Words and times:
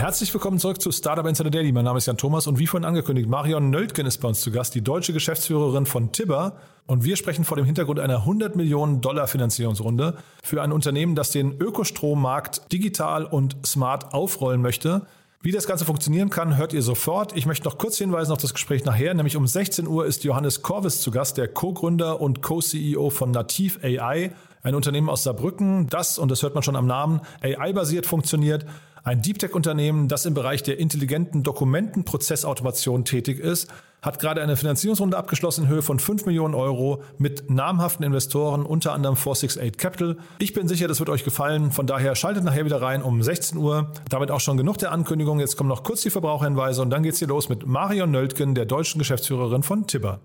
Herzlich 0.00 0.32
willkommen 0.32 0.58
zurück 0.58 0.80
zu 0.80 0.92
Startup 0.92 1.26
Insider 1.26 1.50
Daily. 1.50 1.72
Mein 1.72 1.84
Name 1.84 1.98
ist 1.98 2.06
Jan 2.06 2.16
Thomas 2.16 2.46
und 2.46 2.58
wie 2.58 2.66
vorhin 2.66 2.86
angekündigt, 2.86 3.28
Marion 3.28 3.68
Nöldgen 3.68 4.06
ist 4.06 4.16
bei 4.16 4.28
uns 4.28 4.40
zu 4.40 4.50
Gast, 4.50 4.74
die 4.74 4.80
deutsche 4.80 5.12
Geschäftsführerin 5.12 5.84
von 5.84 6.10
Tibber. 6.10 6.54
Und 6.86 7.04
wir 7.04 7.16
sprechen 7.16 7.44
vor 7.44 7.58
dem 7.58 7.66
Hintergrund 7.66 8.00
einer 8.00 8.20
100 8.20 8.56
Millionen 8.56 9.02
Dollar 9.02 9.26
Finanzierungsrunde 9.26 10.16
für 10.42 10.62
ein 10.62 10.72
Unternehmen, 10.72 11.16
das 11.16 11.32
den 11.32 11.60
Ökostrommarkt 11.60 12.72
digital 12.72 13.26
und 13.26 13.58
smart 13.66 14.14
aufrollen 14.14 14.62
möchte. 14.62 15.02
Wie 15.42 15.52
das 15.52 15.66
Ganze 15.66 15.84
funktionieren 15.84 16.30
kann, 16.30 16.56
hört 16.56 16.72
ihr 16.72 16.82
sofort. 16.82 17.36
Ich 17.36 17.44
möchte 17.44 17.68
noch 17.68 17.76
kurz 17.76 17.98
hinweisen 17.98 18.32
auf 18.32 18.40
das 18.40 18.54
Gespräch 18.54 18.86
nachher, 18.86 19.12
nämlich 19.12 19.36
um 19.36 19.46
16 19.46 19.86
Uhr 19.86 20.06
ist 20.06 20.24
Johannes 20.24 20.62
Korvis 20.62 21.02
zu 21.02 21.10
Gast, 21.10 21.36
der 21.36 21.48
Co-Gründer 21.48 22.22
und 22.22 22.40
Co-CEO 22.40 23.10
von 23.10 23.32
Nativ 23.32 23.78
AI, 23.84 24.32
ein 24.62 24.74
Unternehmen 24.74 25.10
aus 25.10 25.24
Saarbrücken, 25.24 25.88
das, 25.88 26.18
und 26.18 26.30
das 26.30 26.42
hört 26.42 26.54
man 26.54 26.62
schon 26.62 26.76
am 26.76 26.86
Namen, 26.86 27.20
AI-basiert 27.42 28.06
funktioniert. 28.06 28.64
Ein 29.02 29.22
Deep 29.22 29.38
Tech-Unternehmen, 29.38 30.08
das 30.08 30.26
im 30.26 30.34
Bereich 30.34 30.62
der 30.62 30.78
intelligenten 30.78 31.42
Dokumentenprozessautomation 31.42 33.04
tätig 33.04 33.38
ist, 33.38 33.68
hat 34.02 34.18
gerade 34.18 34.42
eine 34.42 34.56
Finanzierungsrunde 34.56 35.16
abgeschlossen 35.16 35.64
in 35.64 35.68
Höhe 35.68 35.82
von 35.82 35.98
5 35.98 36.26
Millionen 36.26 36.54
Euro 36.54 37.02
mit 37.18 37.50
namhaften 37.50 38.04
Investoren, 38.04 38.64
unter 38.64 38.92
anderem 38.92 39.16
468 39.16 39.76
Capital. 39.78 40.16
Ich 40.38 40.52
bin 40.52 40.68
sicher, 40.68 40.88
das 40.88 41.00
wird 41.00 41.10
euch 41.10 41.24
gefallen. 41.24 41.70
Von 41.70 41.86
daher 41.86 42.14
schaltet 42.14 42.44
nachher 42.44 42.64
wieder 42.64 42.80
rein 42.80 43.02
um 43.02 43.22
16 43.22 43.58
Uhr. 43.58 43.92
Damit 44.08 44.30
auch 44.30 44.40
schon 44.40 44.56
genug 44.56 44.78
der 44.78 44.92
Ankündigung. 44.92 45.40
Jetzt 45.40 45.56
kommen 45.56 45.68
noch 45.68 45.82
kurz 45.82 46.02
die 46.02 46.10
Verbraucherhinweise 46.10 46.80
und 46.82 46.90
dann 46.90 47.02
geht's 47.02 47.18
hier 47.18 47.28
los 47.28 47.48
mit 47.48 47.66
Marion 47.66 48.10
Nöldgen, 48.10 48.54
der 48.54 48.64
deutschen 48.64 48.98
Geschäftsführerin 48.98 49.62
von 49.62 49.86
Tibber. 49.86 50.20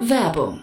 Werbung. 0.00 0.62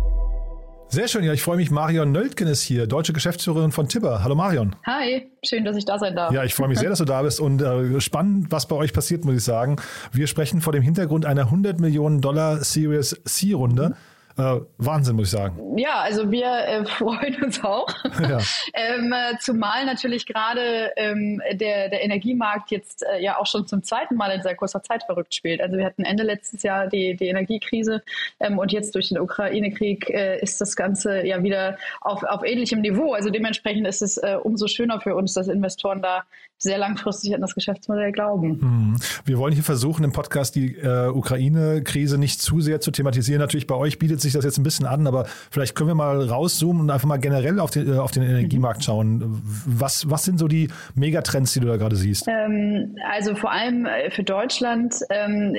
Sehr 0.93 1.07
schön, 1.07 1.23
ja, 1.23 1.31
ich 1.31 1.41
freue 1.41 1.55
mich. 1.55 1.71
Marion 1.71 2.11
Nöldgen 2.11 2.49
ist 2.49 2.63
hier, 2.63 2.85
deutsche 2.85 3.13
Geschäftsführerin 3.13 3.71
von 3.71 3.87
Tibber. 3.87 4.25
Hallo 4.25 4.35
Marion. 4.35 4.75
Hi, 4.85 5.25
schön, 5.41 5.63
dass 5.63 5.77
ich 5.77 5.85
da 5.85 5.97
sein 5.97 6.17
darf. 6.17 6.33
Ja, 6.33 6.43
ich 6.43 6.53
freue 6.53 6.67
mich 6.67 6.79
sehr, 6.79 6.89
dass 6.89 6.99
du 6.99 7.05
da 7.05 7.21
bist 7.21 7.39
und 7.39 7.61
äh, 7.61 8.01
spannend, 8.01 8.47
was 8.51 8.67
bei 8.67 8.75
euch 8.75 8.91
passiert, 8.91 9.23
muss 9.23 9.35
ich 9.35 9.43
sagen. 9.45 9.77
Wir 10.11 10.27
sprechen 10.27 10.59
vor 10.59 10.73
dem 10.73 10.81
Hintergrund 10.83 11.25
einer 11.25 11.43
100 11.43 11.79
Millionen 11.79 12.19
Dollar 12.19 12.61
Series 12.65 13.21
C-Runde. 13.23 13.89
Mhm. 13.91 13.95
Äh, 14.41 14.61
Wahnsinn, 14.79 15.15
muss 15.17 15.27
ich 15.27 15.31
sagen. 15.31 15.77
Ja, 15.77 15.99
also 15.99 16.31
wir 16.31 16.47
äh, 16.47 16.85
freuen 16.97 17.43
uns 17.43 17.63
auch. 17.63 17.87
Ja. 18.21 18.39
ähm, 18.73 19.13
äh, 19.13 19.37
zumal 19.39 19.85
natürlich 19.85 20.25
gerade 20.25 20.91
ähm, 20.95 21.41
der, 21.53 21.89
der 21.89 22.03
Energiemarkt 22.03 22.69
jetzt 22.71 23.03
äh, 23.03 23.21
ja 23.21 23.37
auch 23.37 23.47
schon 23.47 23.65
zum 23.65 23.83
zweiten 23.83 24.15
Mal 24.15 24.31
in 24.31 24.41
sehr 24.41 24.55
kurzer 24.55 24.83
Zeit 24.83 25.03
verrückt 25.03 25.33
spielt. 25.33 25.59
Also 25.59 25.77
wir 25.77 25.85
hatten 25.85 26.03
Ende 26.03 26.23
letztes 26.23 26.61
Jahr 26.61 26.87
die, 26.87 27.15
die 27.15 27.27
Energiekrise 27.27 28.03
ähm, 28.39 28.59
und 28.59 28.71
jetzt 28.71 28.93
durch 28.95 29.09
den 29.09 29.19
Ukraine-Krieg 29.19 30.09
äh, 30.09 30.39
ist 30.39 30.61
das 30.61 30.75
Ganze 30.75 31.25
ja 31.25 31.41
wieder 31.41 31.77
auf, 32.01 32.23
auf 32.23 32.43
ähnlichem 32.43 32.81
Niveau. 32.81 33.13
Also 33.13 33.29
dementsprechend 33.29 33.87
ist 33.87 34.01
es 34.01 34.17
äh, 34.17 34.37
umso 34.41 34.67
schöner 34.67 35.01
für 35.01 35.15
uns, 35.15 35.33
dass 35.33 35.47
Investoren 35.47 36.01
da 36.01 36.23
sehr 36.61 36.77
langfristig 36.77 37.33
an 37.35 37.41
das 37.41 37.55
Geschäftsmodell 37.55 38.11
glauben. 38.11 38.59
Mhm. 38.61 38.99
Wir 39.25 39.37
wollen 39.37 39.53
hier 39.53 39.63
versuchen, 39.63 40.03
im 40.03 40.11
Podcast 40.11 40.55
die 40.55 40.77
Ukraine-Krise 40.81 42.17
nicht 42.17 42.41
zu 42.41 42.61
sehr 42.61 42.79
zu 42.79 42.91
thematisieren. 42.91 43.39
Natürlich 43.39 43.67
bei 43.67 43.75
euch 43.75 43.99
bietet 43.99 44.21
sich 44.21 44.33
das 44.33 44.45
jetzt 44.45 44.57
ein 44.57 44.63
bisschen 44.63 44.85
an, 44.85 45.07
aber 45.07 45.25
vielleicht 45.49 45.75
können 45.75 45.89
wir 45.89 45.95
mal 45.95 46.21
rauszoomen 46.21 46.83
und 46.83 46.89
einfach 46.89 47.07
mal 47.07 47.17
generell 47.17 47.59
auf 47.59 47.71
den, 47.71 47.91
äh, 47.91 47.97
auf 47.97 48.11
den 48.11 48.23
Energiemarkt 48.23 48.83
schauen. 48.83 49.41
Was, 49.65 50.09
was 50.09 50.23
sind 50.23 50.39
so 50.39 50.47
die 50.47 50.69
Megatrends, 50.95 51.53
die 51.53 51.59
du 51.59 51.67
da 51.67 51.77
gerade 51.77 51.95
siehst? 51.95 52.27
Ähm, 52.27 52.95
also 53.09 53.35
vor 53.35 53.51
allem 53.51 53.85
äh, 53.85 54.11
für 54.11 54.23
Deutschland 54.23 54.95
ähm, 55.09 55.55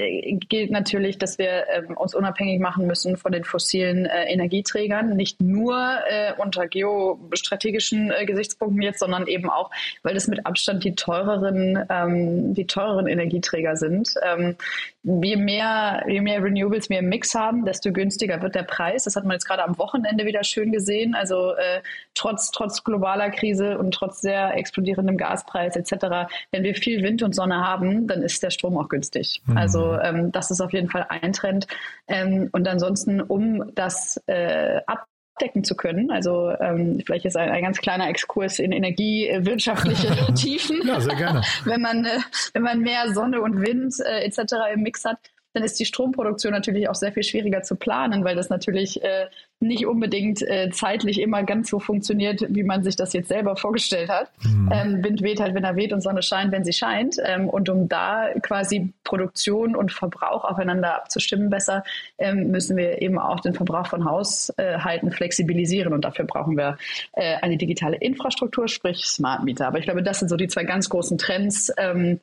gilt 0.49 0.71
natürlich, 0.71 1.19
dass 1.19 1.39
wir 1.39 1.65
ähm, 1.75 1.97
uns 1.97 2.15
unabhängig 2.15 2.61
machen 2.61 2.87
müssen 2.87 3.17
von 3.17 3.33
den 3.33 3.45
fossilen 3.45 4.07
äh, 4.07 4.33
Energieträgern. 4.33 5.17
Nicht 5.17 5.41
nur 5.41 5.77
äh, 5.77 6.33
unter 6.39 6.67
geostrategischen 6.67 8.11
äh, 8.11 8.25
Gesichtspunkten 8.27 8.83
jetzt, 8.83 9.01
sondern 9.01 9.27
eben 9.27 9.51
auch, 9.51 9.71
weil 10.03 10.15
das 10.15 10.29
mit 10.29 10.47
Abstand 10.47 10.85
die 10.85 10.92
teureren, 10.95 11.85
ähm, 11.89 12.55
die 12.55 12.67
teureren 12.67 13.07
Energieträger 13.07 13.77
sind. 13.77 14.15
Ähm, 14.23 14.57
je 15.03 15.37
mehr, 15.37 16.05
je 16.09 16.21
mehr 16.21 16.43
Renewables 16.43 16.89
wir 16.89 17.01
im 17.01 17.09
Mix 17.09 17.35
haben, 17.35 17.65
desto 17.65 17.93
günstiger 17.93 18.41
wird 18.43 18.55
der 18.55 18.63
Preis. 18.63 19.05
Das 19.05 19.17
hat 19.17 19.25
man 19.25 19.33
jetzt 19.33 19.47
gerade 19.47 19.65
am 19.65 19.79
Wochenende 19.79 20.25
wieder 20.25 20.45
schön 20.45 20.73
gesehen. 20.73 21.15
Also 21.15 21.53
äh, 21.55 21.83
trotz, 22.15 22.51
trotz 22.51 22.85
globaler 22.85 23.31
Krise 23.31 23.79
und 23.79 23.93
trotz 23.93 24.21
sehr 24.21 24.57
explodierendem 24.57 25.17
Gaspreis 25.17 25.77
etc., 25.77 26.31
wenn 26.51 26.63
wir 26.63 26.75
viel 26.75 27.03
Wind 27.03 27.23
und 27.23 27.35
Sonne 27.35 27.67
haben, 27.67 28.07
dann 28.07 28.23
ist 28.23 28.43
der 28.43 28.51
Strom 28.51 28.77
auch 28.77 28.89
günstig. 28.89 29.43
Mhm. 29.47 29.57
Also 29.57 29.99
ähm, 29.99 30.33
das 30.33 30.51
ist 30.51 30.61
auf 30.61 30.73
jeden 30.73 30.89
Fall 30.89 31.07
ein 31.09 31.33
Trend. 31.33 31.67
Ähm, 32.07 32.49
und 32.53 32.69
ansonsten, 32.69 33.21
um 33.21 33.75
das 33.75 34.23
äh, 34.27 34.81
ab 34.87 35.07
abdecken 35.35 35.65
zu 35.65 35.75
können. 35.75 36.11
Also 36.11 36.53
ähm, 36.61 37.01
vielleicht 37.05 37.25
ist 37.25 37.37
ein, 37.37 37.51
ein 37.51 37.63
ganz 37.63 37.79
kleiner 37.79 38.09
Exkurs 38.09 38.59
in 38.59 38.73
energiewirtschaftliche 38.73 40.33
Tiefen. 40.35 40.81
Ja, 40.87 41.01
sehr 41.01 41.17
gerne. 41.17 41.43
wenn 41.65 41.81
man 41.81 42.05
äh, 42.05 42.19
wenn 42.53 42.63
man 42.63 42.81
mehr 42.81 43.13
Sonne 43.13 43.41
und 43.41 43.61
Wind 43.61 43.95
äh, 44.05 44.25
etc. 44.25 44.55
im 44.75 44.83
Mix 44.83 45.05
hat, 45.05 45.19
dann 45.55 45.65
ist 45.65 45.79
die 45.79 45.85
Stromproduktion 45.85 46.53
natürlich 46.53 46.89
auch 46.89 46.95
sehr 46.95 47.13
viel 47.13 47.23
schwieriger 47.23 47.63
zu 47.63 47.77
planen, 47.77 48.25
weil 48.25 48.37
das 48.37 48.49
natürlich 48.49 49.03
äh, 49.03 49.27
nicht 49.61 49.87
unbedingt 49.87 50.43
äh, 50.43 50.71
zeitlich 50.71 51.21
immer 51.21 51.45
ganz 51.45 51.71
so 51.71 51.79
funktioniert, 51.79 52.45
wie 52.49 52.63
man 52.63 52.83
sich 52.83 52.97
das 52.97 53.13
jetzt 53.13 53.29
selber 53.29 53.57
vorgestellt 53.57 54.09
hat. 54.09 54.31
Mhm. 54.43 54.71
Ähm, 54.73 55.05
Wind 55.05 55.23
weht 55.23 55.41
halt, 55.41 55.55
wenn 55.55 55.65
er 55.65 55.77
weht 55.77 55.93
und 55.93 56.01
Sonne 56.01 56.23
scheint, 56.23 56.53
wenn 56.53 56.65
sie 56.65 56.73
scheint. 56.73 57.17
Ähm, 57.25 57.49
und 57.49 57.69
um 57.69 57.89
da 57.89 58.29
quasi 58.43 58.93
Produktion 59.05 59.77
und 59.77 59.93
Verbrauch 59.93 60.45
aufeinander 60.45 60.97
abzustimmen 60.97 61.51
besser, 61.51 61.85
ähm, 62.19 62.51
müssen 62.51 62.77
wir 62.77 63.01
eben 63.03 63.19
auch 63.19 63.41
den 63.41 63.55
Verbrauch 63.55 63.87
von 63.87 64.05
Haushalten 64.05 65.13
flexibilisieren. 65.13 65.93
Und 65.93 66.05
dafür 66.05 66.25
brauchen 66.25 66.57
wir 66.57 66.79
äh, 67.13 67.37
eine 67.37 67.57
digitale 67.57 67.97
Infrastruktur, 67.97 68.69
sprich 68.69 69.05
Smart 69.05 69.45
Meter. 69.45 69.67
Aber 69.67 69.79
ich 69.79 69.85
glaube, 69.85 70.03
das 70.03 70.19
sind 70.19 70.29
so 70.29 70.37
die 70.37 70.49
zwei 70.49 70.65
ganz 70.65 70.89
großen 70.89 71.19
Trends, 71.19 71.73
ähm, 71.79 72.21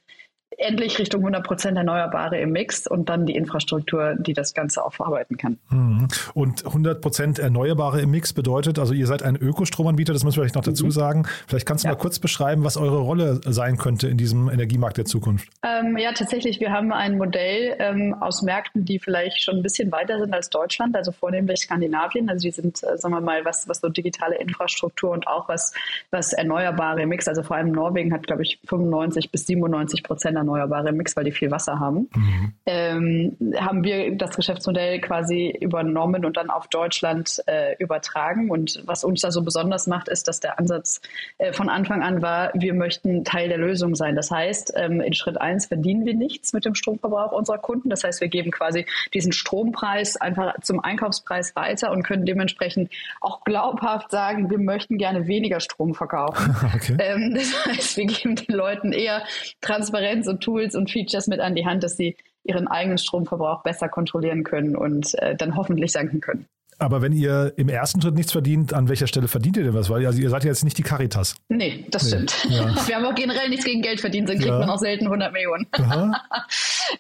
endlich 0.58 0.98
Richtung 1.00 1.22
100 1.22 1.44
Prozent 1.46 1.78
Erneuerbare 1.78 2.40
im 2.40 2.52
Mix 2.52 2.88
und 2.88 3.10
dann 3.10 3.26
die 3.26 3.36
Infrastruktur, 3.36 4.16
die 4.16 4.34
das 4.34 4.54
Ganze 4.54 4.84
auch 4.84 4.94
verarbeiten 4.94 5.38
kann. 5.38 5.58
Mhm. 5.70 6.08
Und 6.34 6.66
100 6.66 7.02
Prozent 7.02 7.40
Erneuerbare 7.40 8.02
im 8.02 8.12
Mix 8.12 8.34
bedeutet, 8.34 8.80
also 8.80 8.94
ihr 8.94 9.08
seid 9.08 9.24
ein 9.24 9.36
Ökostromanbieter, 9.36 10.14
das 10.14 10.24
müssen 10.24 10.38
wir 10.38 10.44
vielleicht 10.44 10.56
noch 10.56 10.64
dazu 10.64 10.86
mhm. 10.86 10.92
sagen. 10.92 11.28
Vielleicht 11.48 11.66
kannst 11.66 11.84
du 11.84 11.88
ja. 11.88 11.94
mal 11.94 12.00
kurz 12.00 12.20
beschreiben, 12.20 12.64
was 12.64 12.78
eure 12.78 12.98
Rolle 12.98 13.42
sein 13.46 13.78
könnte 13.78 14.08
in 14.08 14.18
diesem 14.18 14.50
Energiemarkt 14.50 14.98
der 14.98 15.06
Zukunft. 15.06 15.48
Ähm, 15.64 15.98
ja, 15.98 16.12
tatsächlich, 16.14 16.60
wir 16.60 16.72
haben 16.72 16.92
ein 16.92 17.18
Modell 17.18 17.76
ähm, 17.80 18.16
aus 18.20 18.42
Märkten, 18.42 18.86
die 18.86 19.00
vielleicht 19.00 19.42
schon 19.44 19.58
ein 19.58 19.64
bisschen 19.64 19.92
weiter 19.92 20.20
sind 20.20 20.34
als 20.34 20.50
Deutschland, 20.50 20.96
also 20.96 21.12
vornehmlich 21.12 21.62
Skandinavien. 21.62 22.30
Also 22.30 22.44
die 22.44 22.52
sind, 22.52 22.84
äh, 22.84 22.98
sagen 22.98 23.14
wir 23.14 23.22
mal, 23.22 23.46
was, 23.46 23.68
was 23.70 23.80
so 23.80 23.90
digitale 23.90 24.38
Infrastruktur 24.38 25.12
und 25.12 25.28
auch 25.28 25.48
was, 25.48 25.74
was 26.12 26.34
Erneuerbare 26.34 27.04
im 27.04 27.10
Mix, 27.10 27.28
also 27.28 27.44
vor 27.44 27.56
allem 27.56 27.72
Norwegen 27.72 28.12
hat, 28.14 28.26
glaube 28.26 28.44
ich, 28.44 28.60
95 28.68 29.32
bis 29.32 29.46
97 29.46 30.04
Prozent 30.04 30.39
Erneuerbare 30.40 30.90
im 30.90 30.98
Mix, 30.98 31.16
weil 31.16 31.24
die 31.24 31.32
viel 31.32 31.52
Wasser 31.52 31.80
haben, 31.80 32.10
mhm. 32.16 32.54
ähm, 32.66 33.38
haben 33.60 33.84
wir 33.84 34.16
das 34.16 34.36
Geschäftsmodell 34.36 35.00
quasi 35.02 35.54
übernommen 35.60 36.26
und 36.26 36.38
dann 36.38 36.50
auf 36.50 36.68
Deutschland 36.68 37.42
äh, 37.46 37.76
übertragen. 37.78 38.50
Und 38.50 38.82
was 38.86 39.04
uns 39.04 39.22
da 39.22 39.32
so 39.32 39.42
besonders 39.42 39.88
macht, 39.88 40.08
ist, 40.08 40.28
dass 40.28 40.40
der 40.40 40.60
Ansatz 40.60 41.02
äh, 41.38 41.54
von 41.54 41.70
Anfang 41.70 42.02
an 42.04 42.22
war, 42.22 42.52
wir 42.54 42.74
möchten 42.74 43.24
Teil 43.24 43.50
der 43.50 43.58
Lösung 43.58 43.96
sein. 43.96 44.16
Das 44.16 44.32
heißt, 44.32 44.74
ähm, 44.76 45.02
in 45.02 45.14
Schritt 45.14 45.40
eins 45.40 45.68
verdienen 45.68 46.06
wir 46.06 46.16
nichts 46.16 46.54
mit 46.54 46.66
dem 46.66 46.76
Stromverbrauch 46.76 47.32
unserer 47.32 47.58
Kunden. 47.58 47.90
Das 47.90 48.04
heißt, 48.04 48.22
wir 48.22 48.28
geben 48.28 48.52
quasi 48.52 48.86
diesen 49.14 49.32
Strompreis 49.32 50.18
einfach 50.18 50.56
zum 50.62 50.80
Einkaufspreis 50.80 51.56
weiter 51.56 51.92
und 51.92 52.04
können 52.04 52.26
dementsprechend 52.26 52.92
auch 53.22 53.44
glaubhaft 53.44 54.12
sagen, 54.12 54.50
wir 54.50 54.58
möchten 54.58 54.98
gerne 54.98 55.28
weniger 55.28 55.60
Strom 55.60 55.94
verkaufen. 55.94 56.56
Okay. 56.76 56.98
Ähm, 57.00 57.34
das 57.34 57.66
heißt, 57.66 57.98
wir 57.98 58.06
geben 58.06 58.36
den 58.36 58.56
Leuten 58.56 58.92
eher 58.92 59.24
Transparenz 59.60 60.28
und 60.30 60.42
Tools 60.42 60.76
und 60.76 60.90
Features 60.90 61.28
mit 61.28 61.40
an 61.40 61.56
die 61.56 61.66
Hand, 61.66 61.84
dass 61.84 61.98
sie 61.98 62.16
ihren 62.44 62.68
eigenen 62.68 62.98
Stromverbrauch 62.98 63.64
besser 63.64 63.90
kontrollieren 63.90 64.44
können 64.44 64.76
und 64.76 65.14
äh, 65.16 65.36
dann 65.36 65.56
hoffentlich 65.56 65.92
senken 65.92 66.22
können. 66.22 66.48
Aber 66.80 67.02
wenn 67.02 67.12
ihr 67.12 67.54
im 67.58 67.68
ersten 67.68 68.02
Schritt 68.02 68.16
nichts 68.16 68.32
verdient, 68.32 68.74
an 68.74 68.88
welcher 68.88 69.08
Stelle 69.08 69.28
verdient 69.28 69.58
ihr 69.58 69.64
denn 69.64 69.74
was? 69.74 69.90
Weil 69.90 70.06
also 70.06 70.20
ihr 70.20 70.30
seid 70.30 70.46
ja 70.46 70.50
jetzt 70.50 70.64
nicht 70.64 70.78
die 70.78 70.84
Caritas. 70.84 71.36
Nee, 71.50 71.86
das 71.92 72.04
nee. 72.04 72.10
stimmt. 72.10 72.48
Ja. 72.50 72.74
Wir 72.88 72.96
haben 72.96 73.06
auch 73.06 73.16
generell 73.16 73.50
nichts 73.50 73.66
gegen 73.66 73.82
Geld 73.82 74.00
verdient, 74.00 74.30
dann 74.30 74.38
kriegt 74.38 74.50
ja. 74.50 74.60
man 74.60 74.70
auch 74.70 74.80
selten 74.80 75.06
100 75.06 75.34
Millionen. 75.34 75.68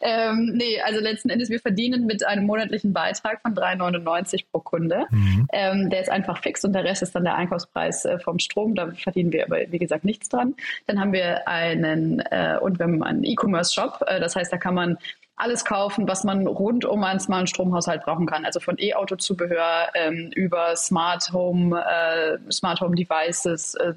ähm, 0.02 0.52
nee, 0.54 0.82
also 0.82 1.00
letzten 1.00 1.30
Endes, 1.30 1.50
wir 1.50 1.60
verdienen 1.60 2.06
mit 2.06 2.26
einem 2.26 2.46
monatlichen 2.46 2.94
Beitrag 2.94 3.42
von 3.42 3.56
3,99 3.56 4.46
pro 4.52 4.60
Kunde. 4.60 5.06
Mhm. 5.10 5.48
Ähm, 5.54 5.90
der 5.90 6.02
ist 6.02 6.10
einfach 6.10 6.42
fix 6.42 6.64
und 6.66 6.74
der 6.74 6.84
Rest 6.84 7.02
ist 7.02 7.16
dann 7.16 7.24
der 7.24 7.36
Einkaufspreis 7.36 8.06
äh, 8.06 8.20
vom 8.20 8.40
Strom. 8.40 8.76
Da 8.76 8.92
verdienen 8.92 9.32
wir 9.32 9.46
aber, 9.46 9.60
wie 9.70 9.80
gesagt, 9.80 10.04
nichts 10.04 10.30
dran. 10.30 10.56
Dann 10.88 11.00
haben 11.00 11.14
wir 11.14 11.48
einen, 11.48 12.20
äh, 12.32 12.58
und 12.62 12.80
wir 12.80 12.86
haben 12.86 13.02
einen 13.02 13.24
E-Commerce-Shop. 13.24 14.04
Äh, 14.08 14.20
das 14.20 14.36
heißt, 14.36 14.52
da 14.52 14.58
kann 14.58 14.76
man 14.76 14.98
alles 15.40 15.64
kaufen, 15.66 16.08
was 16.08 16.24
man 16.24 16.46
rund 16.46 16.86
um 16.86 17.04
einen 17.04 17.20
smarten 17.20 17.48
Stromhaushalt 17.48 18.04
brauchen 18.04 18.26
kann. 18.26 18.46
Also 18.46 18.60
von 18.60 18.76
E-Auto-Zubehör 18.78 19.90
ähm, 19.96 20.32
über 20.36 20.76
Smart 20.76 21.32
Home, 21.32 21.82
äh, 21.82 22.38
Smart 22.52 22.82
Home 22.82 22.96
Devices, 22.96 23.76
äh, 23.76 23.94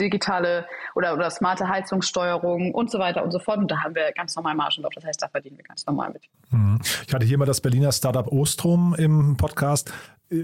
digitale 0.00 0.66
oder, 0.94 1.14
oder 1.14 1.30
smarte 1.30 1.68
Heizungssteuerung 1.68 2.74
und 2.74 2.90
so 2.90 2.98
weiter 2.98 3.22
und 3.22 3.30
so 3.30 3.38
fort. 3.38 3.58
Und 3.58 3.70
da 3.70 3.82
haben 3.82 3.94
wir 3.94 4.10
ganz 4.12 4.34
normal 4.34 4.54
Margen 4.54 4.82
drauf. 4.82 4.92
Das 4.94 5.04
heißt, 5.04 5.22
da 5.22 5.28
verdienen 5.28 5.56
wir 5.56 5.64
ganz 5.64 5.86
normal 5.86 6.10
mit. 6.12 6.24
Mhm. 6.50 6.80
Ich 7.06 7.14
hatte 7.14 7.24
hier 7.24 7.38
mal 7.38 7.46
das 7.46 7.60
Berliner 7.60 7.92
Startup 7.92 8.26
Ostrom 8.26 8.94
im 8.98 9.36
Podcast. 9.36 9.92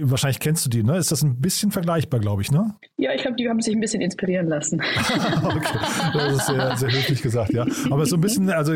Wahrscheinlich 0.02 0.38
kennst 0.38 0.66
du 0.66 0.70
die, 0.70 0.82
ne? 0.82 0.98
Ist 0.98 1.10
das 1.10 1.22
ein 1.22 1.40
bisschen 1.40 1.70
vergleichbar, 1.70 2.20
glaube 2.20 2.42
ich, 2.42 2.52
ne? 2.52 2.74
Ja, 2.98 3.14
ich 3.14 3.22
glaube, 3.22 3.36
die 3.36 3.48
haben 3.48 3.60
sich 3.62 3.74
ein 3.74 3.80
bisschen 3.80 4.02
inspirieren 4.02 4.46
lassen. 4.46 4.80
okay, 5.44 5.78
das 6.12 6.36
ist 6.36 6.46
sehr, 6.46 6.76
sehr 6.76 6.92
höflich 6.92 7.22
gesagt, 7.22 7.54
ja. 7.54 7.64
Aber 7.90 8.04
so 8.04 8.16
ein 8.16 8.20
bisschen, 8.20 8.50
also 8.50 8.72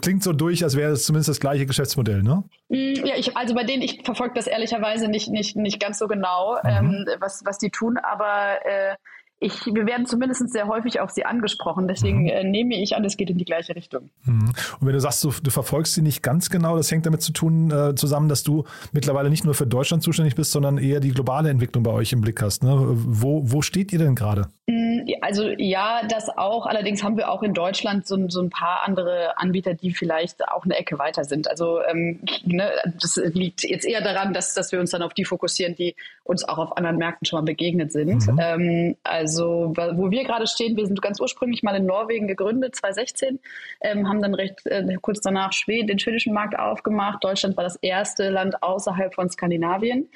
klingt 0.00 0.24
so 0.24 0.32
durch, 0.32 0.64
als 0.64 0.76
wäre 0.76 0.92
es 0.92 1.04
zumindest 1.04 1.28
das 1.28 1.38
gleiche 1.38 1.66
Geschäftsmodell, 1.66 2.24
ne? 2.24 2.42
Mm, 2.68 3.06
ja, 3.06 3.14
ich, 3.16 3.36
also 3.36 3.54
bei 3.54 3.62
denen, 3.62 3.82
ich 3.82 4.02
verfolge 4.04 4.34
das 4.34 4.48
ehrlicherweise 4.48 5.06
nicht, 5.06 5.30
nicht, 5.30 5.54
nicht 5.54 5.78
ganz 5.78 6.00
so 6.00 6.08
genau, 6.08 6.58
mhm. 6.64 6.68
ähm, 6.68 7.06
was, 7.20 7.42
was 7.44 7.58
die 7.58 7.70
tun, 7.70 7.96
aber 7.98 8.56
äh, 8.64 8.96
ich, 9.38 9.66
wir 9.66 9.86
werden 9.86 10.06
zumindest 10.06 10.50
sehr 10.50 10.66
häufig 10.66 11.00
auf 11.00 11.10
sie 11.10 11.24
angesprochen. 11.24 11.88
Deswegen 11.88 12.22
mhm. 12.22 12.28
äh, 12.28 12.44
nehme 12.44 12.74
ich 12.80 12.96
an, 12.96 13.04
es 13.04 13.16
geht 13.16 13.28
in 13.28 13.36
die 13.36 13.44
gleiche 13.44 13.76
Richtung. 13.76 14.10
Mhm. 14.24 14.52
Und 14.80 14.86
wenn 14.86 14.94
du 14.94 15.00
sagst, 15.00 15.22
du, 15.24 15.30
du, 15.42 15.50
verfolgst 15.50 15.94
sie 15.94 16.02
nicht 16.02 16.22
ganz 16.22 16.48
genau, 16.48 16.76
das 16.76 16.90
hängt 16.90 17.04
damit 17.04 17.20
zu 17.20 17.32
tun, 17.32 17.70
äh, 17.70 17.94
zusammen, 17.94 18.28
dass 18.28 18.42
du 18.42 18.64
mittlerweile 18.92 19.28
nicht 19.28 19.44
nur 19.44 19.54
für 19.54 19.66
Deutschland 19.66 20.02
zuständig 20.02 20.34
bist, 20.34 20.52
sondern 20.52 20.78
eher 20.78 21.00
die 21.00 21.10
globale 21.10 21.50
Entwicklung 21.50 21.82
bei 21.82 21.90
euch 21.90 22.12
im 22.12 22.22
Blick 22.22 22.40
hast. 22.40 22.62
Ne? 22.62 22.74
Wo, 22.76 23.42
wo 23.44 23.60
steht 23.60 23.92
ihr 23.92 23.98
denn 23.98 24.14
gerade? 24.14 24.48
Mm, 24.68 24.85
also 25.20 25.48
ja, 25.56 26.02
das 26.08 26.28
auch. 26.36 26.66
Allerdings 26.66 27.02
haben 27.02 27.16
wir 27.16 27.30
auch 27.30 27.42
in 27.42 27.54
Deutschland 27.54 28.06
so, 28.06 28.28
so 28.28 28.40
ein 28.40 28.50
paar 28.50 28.82
andere 28.86 29.38
Anbieter, 29.38 29.74
die 29.74 29.92
vielleicht 29.92 30.46
auch 30.48 30.64
eine 30.64 30.76
Ecke 30.76 30.98
weiter 30.98 31.24
sind. 31.24 31.48
Also 31.48 31.82
ähm, 31.82 32.20
ne, 32.44 32.70
das 33.00 33.16
liegt 33.16 33.62
jetzt 33.62 33.86
eher 33.86 34.00
daran, 34.00 34.32
dass, 34.32 34.54
dass 34.54 34.72
wir 34.72 34.80
uns 34.80 34.90
dann 34.90 35.02
auf 35.02 35.14
die 35.14 35.24
fokussieren, 35.24 35.74
die 35.74 35.94
uns 36.24 36.44
auch 36.44 36.58
auf 36.58 36.76
anderen 36.76 36.96
Märkten 36.96 37.26
schon 37.26 37.38
mal 37.38 37.44
begegnet 37.44 37.92
sind. 37.92 38.26
Mhm. 38.26 38.40
Ähm, 38.40 38.96
also 39.04 39.72
wo 39.76 40.10
wir 40.10 40.24
gerade 40.24 40.46
stehen, 40.46 40.76
wir 40.76 40.86
sind 40.86 41.00
ganz 41.00 41.20
ursprünglich 41.20 41.62
mal 41.62 41.76
in 41.76 41.86
Norwegen 41.86 42.26
gegründet, 42.26 42.76
2016, 42.76 43.38
ähm, 43.82 44.08
haben 44.08 44.20
dann 44.20 44.34
recht 44.34 44.66
äh, 44.66 44.96
kurz 45.00 45.20
danach 45.20 45.52
Schweden, 45.52 45.86
den 45.86 45.98
schwedischen 45.98 46.32
Markt 46.32 46.58
aufgemacht. 46.58 47.22
Deutschland 47.22 47.56
war 47.56 47.64
das 47.64 47.76
erste 47.76 48.30
Land 48.30 48.62
außerhalb 48.62 49.14
von 49.14 49.28
Skandinavien. 49.28 50.08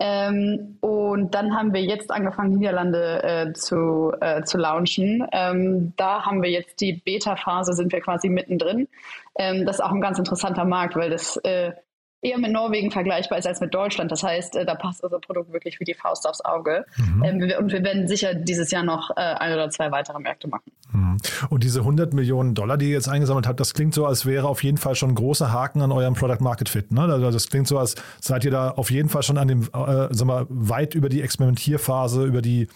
Ähm, 0.00 0.78
und 0.80 1.34
dann 1.34 1.56
haben 1.56 1.72
wir 1.72 1.82
jetzt 1.82 2.10
angefangen, 2.10 2.58
Niederlande 2.58 3.22
äh, 3.22 3.52
zu, 3.52 4.12
äh, 4.20 4.42
zu 4.42 4.58
launchen. 4.58 5.26
Ähm, 5.32 5.92
da 5.96 6.24
haben 6.24 6.42
wir 6.42 6.50
jetzt 6.50 6.80
die 6.80 6.94
Beta-Phase, 6.94 7.74
sind 7.74 7.92
wir 7.92 8.00
quasi 8.00 8.28
mittendrin. 8.28 8.88
Ähm, 9.38 9.64
das 9.64 9.76
ist 9.76 9.82
auch 9.82 9.92
ein 9.92 10.00
ganz 10.00 10.18
interessanter 10.18 10.64
Markt, 10.64 10.96
weil 10.96 11.10
das 11.10 11.36
äh, 11.38 11.72
eher 12.24 12.38
mit 12.38 12.52
Norwegen 12.52 12.90
vergleichbar 12.90 13.38
ist 13.38 13.46
als 13.46 13.60
mit 13.60 13.74
Deutschland. 13.74 14.10
Das 14.10 14.22
heißt, 14.22 14.56
äh, 14.56 14.64
da 14.64 14.74
passt 14.74 15.04
unser 15.04 15.20
Produkt 15.20 15.52
wirklich 15.52 15.78
wie 15.78 15.84
die 15.84 15.94
Faust 15.94 16.26
aufs 16.26 16.40
Auge. 16.40 16.86
Mhm. 16.96 17.22
Ähm, 17.22 17.52
und 17.58 17.72
wir 17.72 17.84
werden 17.84 18.08
sicher 18.08 18.34
dieses 18.34 18.70
Jahr 18.70 18.82
noch 18.82 19.10
äh, 19.10 19.20
ein 19.20 19.52
oder 19.52 19.70
zwei 19.70 19.92
weitere 19.92 20.18
Märkte 20.18 20.48
machen. 20.48 20.72
Mhm. 20.92 21.18
Und 21.50 21.62
diese 21.62 21.80
100 21.80 22.14
Millionen 22.14 22.54
Dollar, 22.54 22.78
die 22.78 22.86
ihr 22.86 22.92
jetzt 22.92 23.08
eingesammelt 23.08 23.46
habt, 23.46 23.60
das 23.60 23.74
klingt 23.74 23.94
so, 23.94 24.06
als 24.06 24.24
wäre 24.26 24.48
auf 24.48 24.62
jeden 24.64 24.78
Fall 24.78 24.94
schon 24.94 25.10
ein 25.10 25.14
großer 25.14 25.52
Haken 25.52 25.82
an 25.82 25.92
eurem 25.92 26.14
Product 26.14 26.40
Market 26.40 26.68
Fit. 26.68 26.90
Ne? 26.90 27.02
Also 27.02 27.30
das 27.30 27.48
klingt 27.48 27.68
so, 27.68 27.78
als 27.78 27.94
seid 28.20 28.44
ihr 28.44 28.50
da 28.50 28.70
auf 28.70 28.90
jeden 28.90 29.10
Fall 29.10 29.22
schon 29.22 29.38
an 29.38 29.48
dem, 29.48 29.62
äh, 29.62 30.08
sag 30.10 30.24
mal, 30.24 30.46
weit 30.48 30.94
über 30.94 31.08
die 31.08 31.20
Experimentierphase, 31.20 32.24
über 32.24 32.40
die 32.40 32.68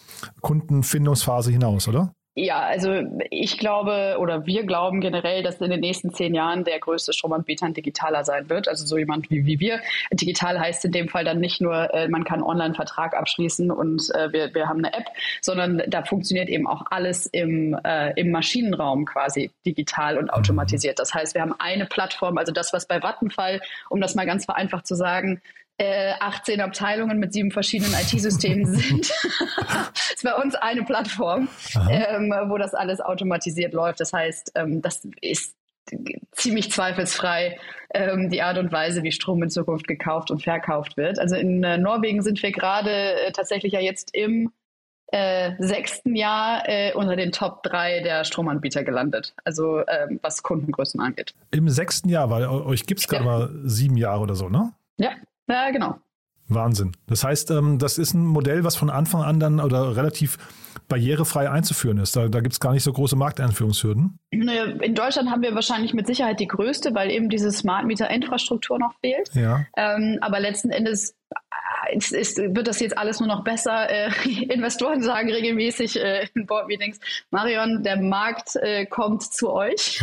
Kundenfindungsphase 0.43 1.50
hinaus, 1.50 1.89
oder? 1.89 2.12
Ja, 2.40 2.61
also 2.61 3.02
ich 3.31 3.58
glaube 3.58 4.17
oder 4.20 4.46
wir 4.46 4.62
glauben 4.62 5.00
generell, 5.00 5.43
dass 5.43 5.56
in 5.56 5.70
den 5.70 5.81
nächsten 5.81 6.14
zehn 6.14 6.37
Jahren 6.37 6.62
der 6.62 6.79
größte 6.79 7.12
Stromanbieter 7.12 7.67
ein 7.67 7.75
digitaler 7.75 8.23
sein 8.23 8.49
wird. 8.49 8.69
Also 8.69 8.87
so 8.87 8.96
jemand 8.96 9.29
wie, 9.29 9.44
wie 9.44 9.58
wir. 9.58 9.81
Digital 10.12 10.61
heißt 10.61 10.85
in 10.85 10.93
dem 10.93 11.08
Fall 11.08 11.25
dann 11.25 11.40
nicht 11.40 11.61
nur, 11.61 11.93
äh, 11.93 12.06
man 12.06 12.23
kann 12.23 12.40
online 12.44 12.67
einen 12.67 12.75
Vertrag 12.76 13.17
abschließen 13.17 13.73
und 13.73 14.14
äh, 14.14 14.32
wir, 14.32 14.55
wir 14.55 14.69
haben 14.69 14.79
eine 14.85 14.93
App, 14.94 15.06
sondern 15.40 15.82
da 15.88 16.05
funktioniert 16.05 16.49
eben 16.49 16.69
auch 16.69 16.85
alles 16.90 17.26
im, 17.26 17.76
äh, 17.82 18.12
im 18.14 18.31
Maschinenraum 18.31 19.05
quasi 19.05 19.50
digital 19.67 20.17
und 20.17 20.31
automatisiert. 20.31 21.00
Das 21.00 21.12
heißt, 21.12 21.35
wir 21.35 21.43
haben 21.43 21.56
eine 21.58 21.87
Plattform, 21.87 22.38
also 22.38 22.52
das, 22.52 22.73
was 22.73 22.87
bei 22.87 23.02
Vattenfall, 23.02 23.61
um 23.90 24.00
das 24.00 24.14
mal 24.14 24.26
ganz 24.26 24.44
vereinfacht 24.44 24.87
zu 24.87 24.94
sagen, 24.94 25.43
äh, 25.78 26.12
18 26.20 26.60
Abteilungen 26.60 27.19
mit 27.19 27.32
sieben 27.32 27.50
verschiedenen 27.50 27.92
IT-Systemen 27.94 28.66
sind. 28.75 29.10
das 29.56 30.10
ist 30.14 30.25
bei 30.25 30.34
uns 30.34 30.54
eine 30.56 30.82
Plattform, 30.82 31.48
ähm, 31.88 32.34
wo 32.48 32.58
das 32.58 32.75
alles 32.75 33.00
automatisiert 33.00 33.72
läuft. 33.72 34.00
Das 34.00 34.12
heißt, 34.12 34.52
ähm, 34.56 34.82
das 34.82 35.06
ist 35.20 35.54
ziemlich 36.32 36.70
zweifelsfrei 36.70 37.58
ähm, 37.94 38.28
die 38.28 38.42
Art 38.42 38.58
und 38.58 38.72
Weise, 38.72 39.02
wie 39.02 39.12
Strom 39.12 39.42
in 39.42 39.50
Zukunft 39.50 39.88
gekauft 39.88 40.30
und 40.30 40.42
verkauft 40.42 40.96
wird. 40.96 41.19
Also 41.19 41.36
in 41.36 41.64
äh, 41.64 41.78
Norwegen 41.78 42.22
sind 42.22 42.42
wir 42.42 42.52
gerade 42.52 42.90
äh, 42.90 43.32
tatsächlich 43.32 43.72
ja 43.72 43.80
jetzt 43.80 44.14
im 44.14 44.52
äh, 45.10 45.52
sechsten 45.58 46.14
Jahr 46.16 46.69
äh, 46.69 46.92
unter 46.92 47.16
den 47.16 47.32
Top 47.32 47.62
3 47.62 48.02
der 48.02 48.25
Stromanbieter 48.25 48.84
gelandet, 48.84 49.32
also 49.44 49.78
ähm, 49.86 50.19
was 50.22 50.42
Kundengrößen 50.42 51.00
angeht. 51.00 51.32
Im 51.50 51.70
sechsten 51.70 52.10
Jahr, 52.10 52.28
weil 52.28 52.46
euch 52.46 52.84
gibt 52.84 53.00
es 53.00 53.08
gerade 53.08 53.25
ja. 53.25 53.30
mal 53.30 53.50
sieben 53.64 53.97
Jahre 53.97 54.20
oder 54.20 54.35
so, 54.35 54.50
ne? 54.50 54.73
Ja, 54.99 55.12
ja, 55.49 55.71
genau. 55.71 55.99
Wahnsinn. 56.49 56.93
Das 57.07 57.25
heißt, 57.25 57.50
ähm, 57.50 57.78
das 57.78 57.99
ist 57.99 58.14
ein 58.14 58.25
Modell, 58.25 58.64
was 58.64 58.76
von 58.76 58.90
Anfang 58.90 59.23
an 59.23 59.38
dann 59.38 59.61
oder 59.61 59.97
relativ 59.97 60.38
barrierefrei 60.88 61.50
einzuführen 61.50 61.99
ist. 61.99 62.17
Da, 62.17 62.28
da 62.28 62.40
gibt 62.40 62.55
es 62.55 62.61
gar 62.61 62.73
nicht 62.73 62.83
so 62.83 62.93
große 62.93 63.17
Markteinführungshürden. 63.17 64.19
In 64.31 64.95
Deutschland 64.95 65.31
haben 65.31 65.43
wir 65.43 65.55
wahrscheinlich 65.55 65.93
mit 65.93 66.07
Sicherheit 66.07 66.40
die 66.40 66.47
größte, 66.47 66.95
weil 66.95 67.11
eben 67.11 67.28
diese 67.28 67.52
Smart 67.52 67.85
Meter 67.85 68.09
Infrastruktur 68.11 68.78
noch 68.78 68.95
fehlt. 69.00 69.31
Ja. 69.35 69.67
Ähm, 69.76 70.19
aber 70.23 70.40
letzten 70.40 70.71
Endes 70.71 71.14
ist, 71.92 72.12
ist, 72.12 72.38
wird 72.38 72.66
das 72.66 72.80
jetzt 72.80 72.97
alles 72.97 73.21
nur 73.21 73.28
noch 73.28 73.45
besser. 73.45 73.88
Äh, 73.88 74.11
Investoren 74.49 75.02
sagen 75.02 75.30
regelmäßig 75.30 76.00
äh, 76.00 76.28
in 76.35 76.47
Board-Meetings, 76.47 77.00
Marion, 77.30 77.83
der 77.83 77.97
Markt 78.00 78.57
äh, 78.57 78.87
kommt 78.87 79.23
zu 79.23 79.52
euch. 79.52 80.02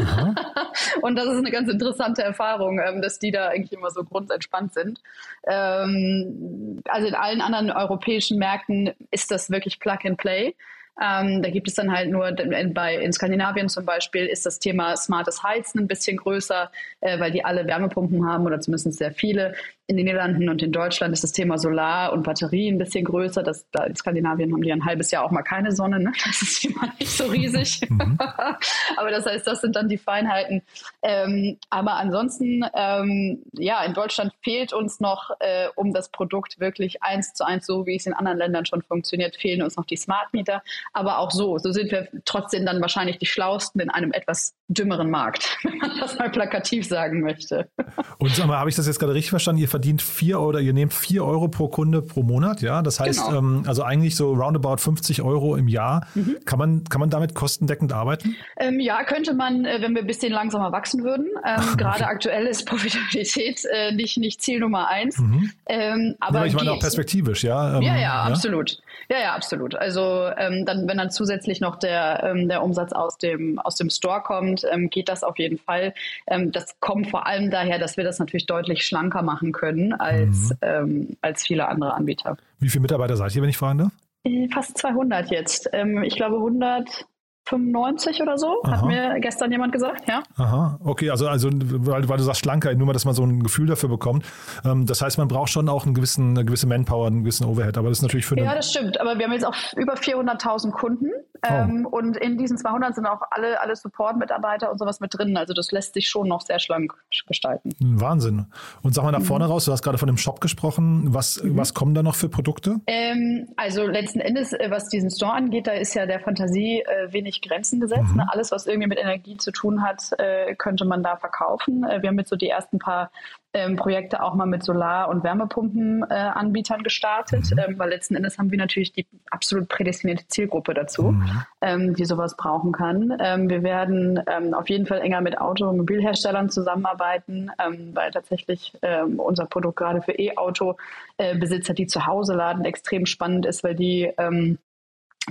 und 1.01 1.15
das 1.15 1.25
ist 1.25 1.37
eine 1.37 1.51
ganz 1.51 1.69
interessante 1.69 2.23
Erfahrung, 2.23 2.79
ähm, 2.79 3.01
dass 3.01 3.19
die 3.19 3.31
da 3.31 3.49
eigentlich 3.49 3.73
immer 3.73 3.91
so 3.91 4.03
grundentspannt 4.03 4.73
sind. 4.73 5.01
Ähm, 5.47 6.81
also 6.87 7.07
in 7.07 7.15
allen 7.15 7.41
anderen 7.41 7.71
europäischen 7.71 8.37
Märkten 8.37 8.93
ist 9.11 9.31
das 9.31 9.49
wirklich 9.49 9.79
Plug 9.79 9.99
and 10.05 10.17
Play. 10.17 10.55
Ähm, 11.01 11.41
da 11.41 11.49
gibt 11.49 11.67
es 11.67 11.75
dann 11.75 11.91
halt 11.91 12.09
nur, 12.09 12.27
in, 12.39 12.73
bei, 12.73 12.95
in 12.95 13.11
Skandinavien 13.11 13.67
zum 13.67 13.85
Beispiel 13.85 14.25
ist 14.25 14.45
das 14.45 14.59
Thema 14.59 14.95
smartes 14.95 15.43
Heizen 15.43 15.79
ein 15.79 15.87
bisschen 15.87 16.15
größer, 16.17 16.71
äh, 17.01 17.19
weil 17.19 17.31
die 17.31 17.43
alle 17.43 17.67
Wärmepumpen 17.67 18.25
haben 18.25 18.45
oder 18.45 18.61
zumindest 18.61 18.97
sehr 18.97 19.11
viele. 19.11 19.55
In 19.87 19.97
den 19.97 20.05
Niederlanden 20.05 20.49
und 20.49 20.63
in 20.63 20.71
Deutschland 20.71 21.13
ist 21.13 21.23
das 21.23 21.31
Thema 21.31 21.59
Solar 21.59 22.11
und 22.11 22.23
Batterie 22.23 22.69
ein 22.69 22.79
bisschen 22.79 23.05
größer. 23.05 23.43
Das, 23.43 23.69
da 23.71 23.83
in 23.83 23.95
Skandinavien 23.95 24.51
haben 24.51 24.63
die 24.63 24.71
ein 24.71 24.83
halbes 24.83 25.11
Jahr 25.11 25.23
auch 25.23 25.29
mal 25.29 25.43
keine 25.43 25.73
Sonne. 25.73 25.99
Ne? 25.99 26.11
Das 26.25 26.41
ist 26.41 26.65
immer 26.65 26.91
nicht 26.99 27.11
so 27.11 27.25
riesig. 27.25 27.81
Mhm. 27.87 28.17
aber 28.97 29.11
das 29.11 29.25
heißt, 29.27 29.45
das 29.45 29.61
sind 29.61 29.75
dann 29.75 29.87
die 29.87 29.99
Feinheiten. 29.99 30.63
Ähm, 31.03 31.57
aber 31.69 31.95
ansonsten, 31.97 32.65
ähm, 32.73 33.43
ja, 33.53 33.83
in 33.83 33.93
Deutschland 33.93 34.33
fehlt 34.41 34.73
uns 34.73 34.99
noch, 34.99 35.29
äh, 35.39 35.67
um 35.75 35.93
das 35.93 36.09
Produkt 36.09 36.59
wirklich 36.59 37.03
eins 37.03 37.33
zu 37.33 37.45
eins, 37.45 37.67
so 37.67 37.85
wie 37.85 37.95
es 37.95 38.07
in 38.07 38.13
anderen 38.13 38.39
Ländern 38.39 38.65
schon 38.65 38.81
funktioniert, 38.81 39.35
fehlen 39.35 39.61
uns 39.61 39.75
noch 39.75 39.85
die 39.85 39.97
Smart 39.97 40.33
Meter. 40.33 40.63
Aber 40.93 41.19
auch 41.19 41.31
so, 41.31 41.57
so 41.57 41.71
sind 41.71 41.91
wir 41.91 42.07
trotzdem 42.25 42.65
dann 42.65 42.81
wahrscheinlich 42.81 43.17
die 43.17 43.25
Schlausten 43.25 43.81
in 43.81 43.89
einem 43.89 44.11
etwas 44.11 44.53
dümmeren 44.67 45.09
Markt, 45.09 45.57
wenn 45.63 45.77
man 45.77 45.91
das 45.99 46.17
mal 46.17 46.29
plakativ 46.29 46.87
sagen 46.87 47.21
möchte. 47.21 47.69
Und 48.17 48.35
sag 48.35 48.47
mal, 48.47 48.57
habe 48.57 48.69
ich 48.69 48.75
das 48.75 48.87
jetzt 48.87 48.99
gerade 48.99 49.13
richtig 49.13 49.29
verstanden? 49.29 49.61
Ihr 49.61 49.69
verdient 49.69 50.01
vier 50.01 50.39
oder 50.39 50.59
ihr 50.59 50.73
nehmt 50.73 50.93
vier 50.93 51.23
Euro 51.25 51.47
pro 51.47 51.67
Kunde 51.67 52.01
pro 52.01 52.23
Monat, 52.23 52.61
ja? 52.61 52.81
Das 52.81 52.99
heißt, 52.99 53.27
genau. 53.27 53.37
ähm, 53.37 53.63
also 53.67 53.83
eigentlich 53.83 54.15
so 54.15 54.33
roundabout 54.33 54.77
50 54.77 55.21
Euro 55.21 55.55
im 55.55 55.67
Jahr. 55.67 56.07
Mhm. 56.15 56.37
Kann, 56.45 56.59
man, 56.59 56.83
kann 56.85 56.99
man 56.99 57.09
damit 57.09 57.35
kostendeckend 57.35 57.93
arbeiten? 57.93 58.35
Ähm, 58.57 58.79
ja, 58.79 59.03
könnte 59.03 59.33
man, 59.33 59.65
äh, 59.65 59.81
wenn 59.81 59.93
wir 59.93 60.01
ein 60.01 60.07
bisschen 60.07 60.31
langsamer 60.31 60.71
wachsen 60.71 61.03
würden. 61.03 61.27
Ähm. 61.45 61.77
Gerade 61.77 62.07
aktuell 62.07 62.47
ist 62.47 62.65
Profitabilität 62.65 63.61
äh, 63.71 63.91
nicht, 63.91 64.17
nicht 64.17 64.41
Ziel 64.41 64.59
Nummer 64.59 64.87
eins. 64.87 65.19
Mhm. 65.19 65.51
Ähm, 65.67 66.15
aber 66.19 66.39
ja, 66.39 66.45
ich 66.45 66.53
meine 66.53 66.71
auch 66.71 66.79
perspektivisch, 66.79 67.43
ja? 67.43 67.77
Ähm, 67.77 67.81
ja, 67.83 67.97
ja, 67.97 68.23
absolut. 68.23 68.79
Ja, 69.09 69.19
ja, 69.19 69.35
absolut. 69.35 69.75
Also 69.75 70.29
ähm, 70.37 70.65
dann, 70.75 70.87
wenn 70.87 70.97
dann 70.97 71.11
zusätzlich 71.11 71.61
noch 71.61 71.77
der, 71.77 72.23
ähm, 72.23 72.47
der 72.47 72.63
Umsatz 72.63 72.91
aus 72.93 73.17
dem, 73.17 73.59
aus 73.59 73.75
dem 73.75 73.89
Store 73.89 74.21
kommt, 74.21 74.65
ähm, 74.71 74.89
geht 74.89 75.09
das 75.09 75.23
auf 75.23 75.37
jeden 75.37 75.57
Fall. 75.57 75.93
Ähm, 76.27 76.51
das 76.51 76.79
kommt 76.79 77.09
vor 77.09 77.27
allem 77.27 77.51
daher, 77.51 77.79
dass 77.79 77.97
wir 77.97 78.03
das 78.03 78.19
natürlich 78.19 78.45
deutlich 78.45 78.85
schlanker 78.85 79.21
machen 79.21 79.51
können 79.51 79.93
als, 79.93 80.49
mhm. 80.49 80.57
ähm, 80.61 81.17
als 81.21 81.45
viele 81.45 81.67
andere 81.67 81.93
Anbieter. 81.93 82.37
Wie 82.59 82.69
viele 82.69 82.83
Mitarbeiter 82.83 83.17
seid 83.17 83.35
ihr, 83.35 83.41
wenn 83.41 83.49
ich 83.49 83.57
fragen 83.57 83.79
darf? 83.79 83.91
Äh, 84.23 84.47
fast 84.53 84.77
200 84.77 85.29
jetzt. 85.31 85.69
Ähm, 85.73 86.03
ich 86.03 86.15
glaube 86.15 86.35
100 86.35 87.05
95 87.45 88.21
oder 88.21 88.37
so, 88.37 88.61
Aha. 88.63 88.71
hat 88.71 88.85
mir 88.85 89.19
gestern 89.19 89.51
jemand 89.51 89.71
gesagt, 89.71 90.07
ja. 90.07 90.23
Aha, 90.37 90.79
okay, 90.83 91.09
also, 91.11 91.27
also 91.27 91.49
weil, 91.51 92.09
weil 92.09 92.17
du 92.17 92.23
sagst 92.23 92.41
schlanker, 92.41 92.73
nur 92.73 92.87
mal, 92.87 92.93
dass 92.93 93.05
man 93.05 93.13
so 93.13 93.23
ein 93.23 93.43
Gefühl 93.43 93.67
dafür 93.67 93.89
bekommt. 93.89 94.25
Ähm, 94.63 94.85
das 94.85 95.01
heißt, 95.01 95.17
man 95.17 95.27
braucht 95.27 95.49
schon 95.49 95.69
auch 95.69 95.85
einen 95.85 95.93
gewissen, 95.93 96.31
eine 96.31 96.45
gewisse 96.45 96.67
Manpower, 96.67 97.07
einen 97.07 97.19
gewissen 97.19 97.45
Overhead, 97.45 97.77
aber 97.77 97.89
das 97.89 97.99
ist 97.99 98.01
natürlich 98.01 98.25
für 98.25 98.37
Ja, 98.37 98.55
das 98.55 98.71
stimmt, 98.71 98.99
aber 98.99 99.17
wir 99.17 99.25
haben 99.25 99.33
jetzt 99.33 99.45
auch 99.45 99.55
über 99.75 99.93
400.000 99.93 100.71
Kunden 100.71 101.11
oh. 101.43 101.47
ähm, 101.47 101.85
und 101.85 102.17
in 102.17 102.37
diesen 102.37 102.57
200 102.57 102.95
sind 102.95 103.05
auch 103.05 103.21
alle, 103.29 103.61
alle 103.61 103.75
Support-Mitarbeiter 103.75 104.71
und 104.71 104.79
sowas 104.79 104.99
mit 104.99 105.13
drin, 105.13 105.37
also 105.37 105.53
das 105.53 105.71
lässt 105.71 105.93
sich 105.93 106.07
schon 106.07 106.27
noch 106.27 106.41
sehr 106.41 106.59
schlank 106.59 106.93
gestalten. 107.27 107.69
Wahnsinn. 107.79 108.47
Und 108.81 108.95
sag 108.95 109.03
mal 109.03 109.11
nach 109.11 109.19
mhm. 109.19 109.25
vorne 109.25 109.45
raus, 109.45 109.65
du 109.65 109.71
hast 109.71 109.83
gerade 109.83 109.97
von 109.97 110.07
dem 110.07 110.17
Shop 110.17 110.41
gesprochen, 110.41 111.13
was, 111.13 111.43
mhm. 111.43 111.57
was 111.57 111.73
kommen 111.73 111.93
da 111.93 112.01
noch 112.01 112.15
für 112.15 112.29
Produkte? 112.29 112.81
Ähm, 112.87 113.49
also 113.55 113.85
letzten 113.85 114.19
Endes, 114.19 114.53
äh, 114.53 114.67
was 114.69 114.89
diesen 114.89 115.11
Store 115.11 115.33
angeht, 115.33 115.67
da 115.67 115.73
ist 115.73 115.93
ja 115.93 116.05
der 116.05 116.19
Fantasie 116.19 116.81
äh, 116.81 117.13
wenig 117.13 117.34
wenig 117.35 117.41
Grenzen 117.41 117.79
gesetzt. 117.79 118.11
Mhm. 118.11 118.17
Ne? 118.17 118.27
Alles, 118.31 118.51
was 118.51 118.67
irgendwie 118.67 118.87
mit 118.87 118.99
Energie 118.99 119.37
zu 119.37 119.51
tun 119.51 119.81
hat, 119.81 120.11
äh, 120.17 120.55
könnte 120.55 120.85
man 120.85 121.03
da 121.03 121.17
verkaufen. 121.17 121.83
Äh, 121.83 122.01
wir 122.01 122.09
haben 122.09 122.17
jetzt 122.17 122.29
so 122.29 122.35
die 122.35 122.49
ersten 122.49 122.79
paar 122.79 123.11
ähm, 123.53 123.77
Projekte 123.77 124.21
auch 124.21 124.33
mal 124.33 124.45
mit 124.45 124.63
Solar- 124.63 125.07
und 125.07 125.23
Wärmepumpenanbietern 125.23 126.81
äh, 126.81 126.83
gestartet, 126.83 127.51
mhm. 127.51 127.59
ähm, 127.59 127.79
weil 127.79 127.89
letzten 127.89 128.15
Endes 128.15 128.37
haben 128.37 128.51
wir 128.51 128.57
natürlich 128.57 128.91
die 128.91 129.05
absolut 129.31 129.69
prädestinierte 129.69 130.27
Zielgruppe 130.27 130.73
dazu, 130.73 131.11
mhm. 131.11 131.43
ähm, 131.61 131.95
die 131.95 132.05
sowas 132.05 132.35
brauchen 132.35 132.71
kann. 132.71 132.95
Wir 133.05 133.63
werden 133.63 134.19
auf 134.53 134.69
jeden 134.69 134.85
Fall 134.85 135.01
enger 135.01 135.21
mit 135.21 135.39
Automobilherstellern 135.39 136.49
zusammenarbeiten, 136.49 137.49
weil 137.93 138.11
tatsächlich 138.11 138.73
unser 139.17 139.45
Produkt 139.45 139.77
gerade 139.77 140.01
für 140.01 140.11
E-Auto-Besitzer, 140.11 141.73
die 141.73 141.87
zu 141.87 142.05
Hause 142.05 142.33
laden, 142.33 142.65
extrem 142.65 143.05
spannend 143.05 143.45
ist, 143.45 143.63
weil 143.63 143.75
die 143.75 144.11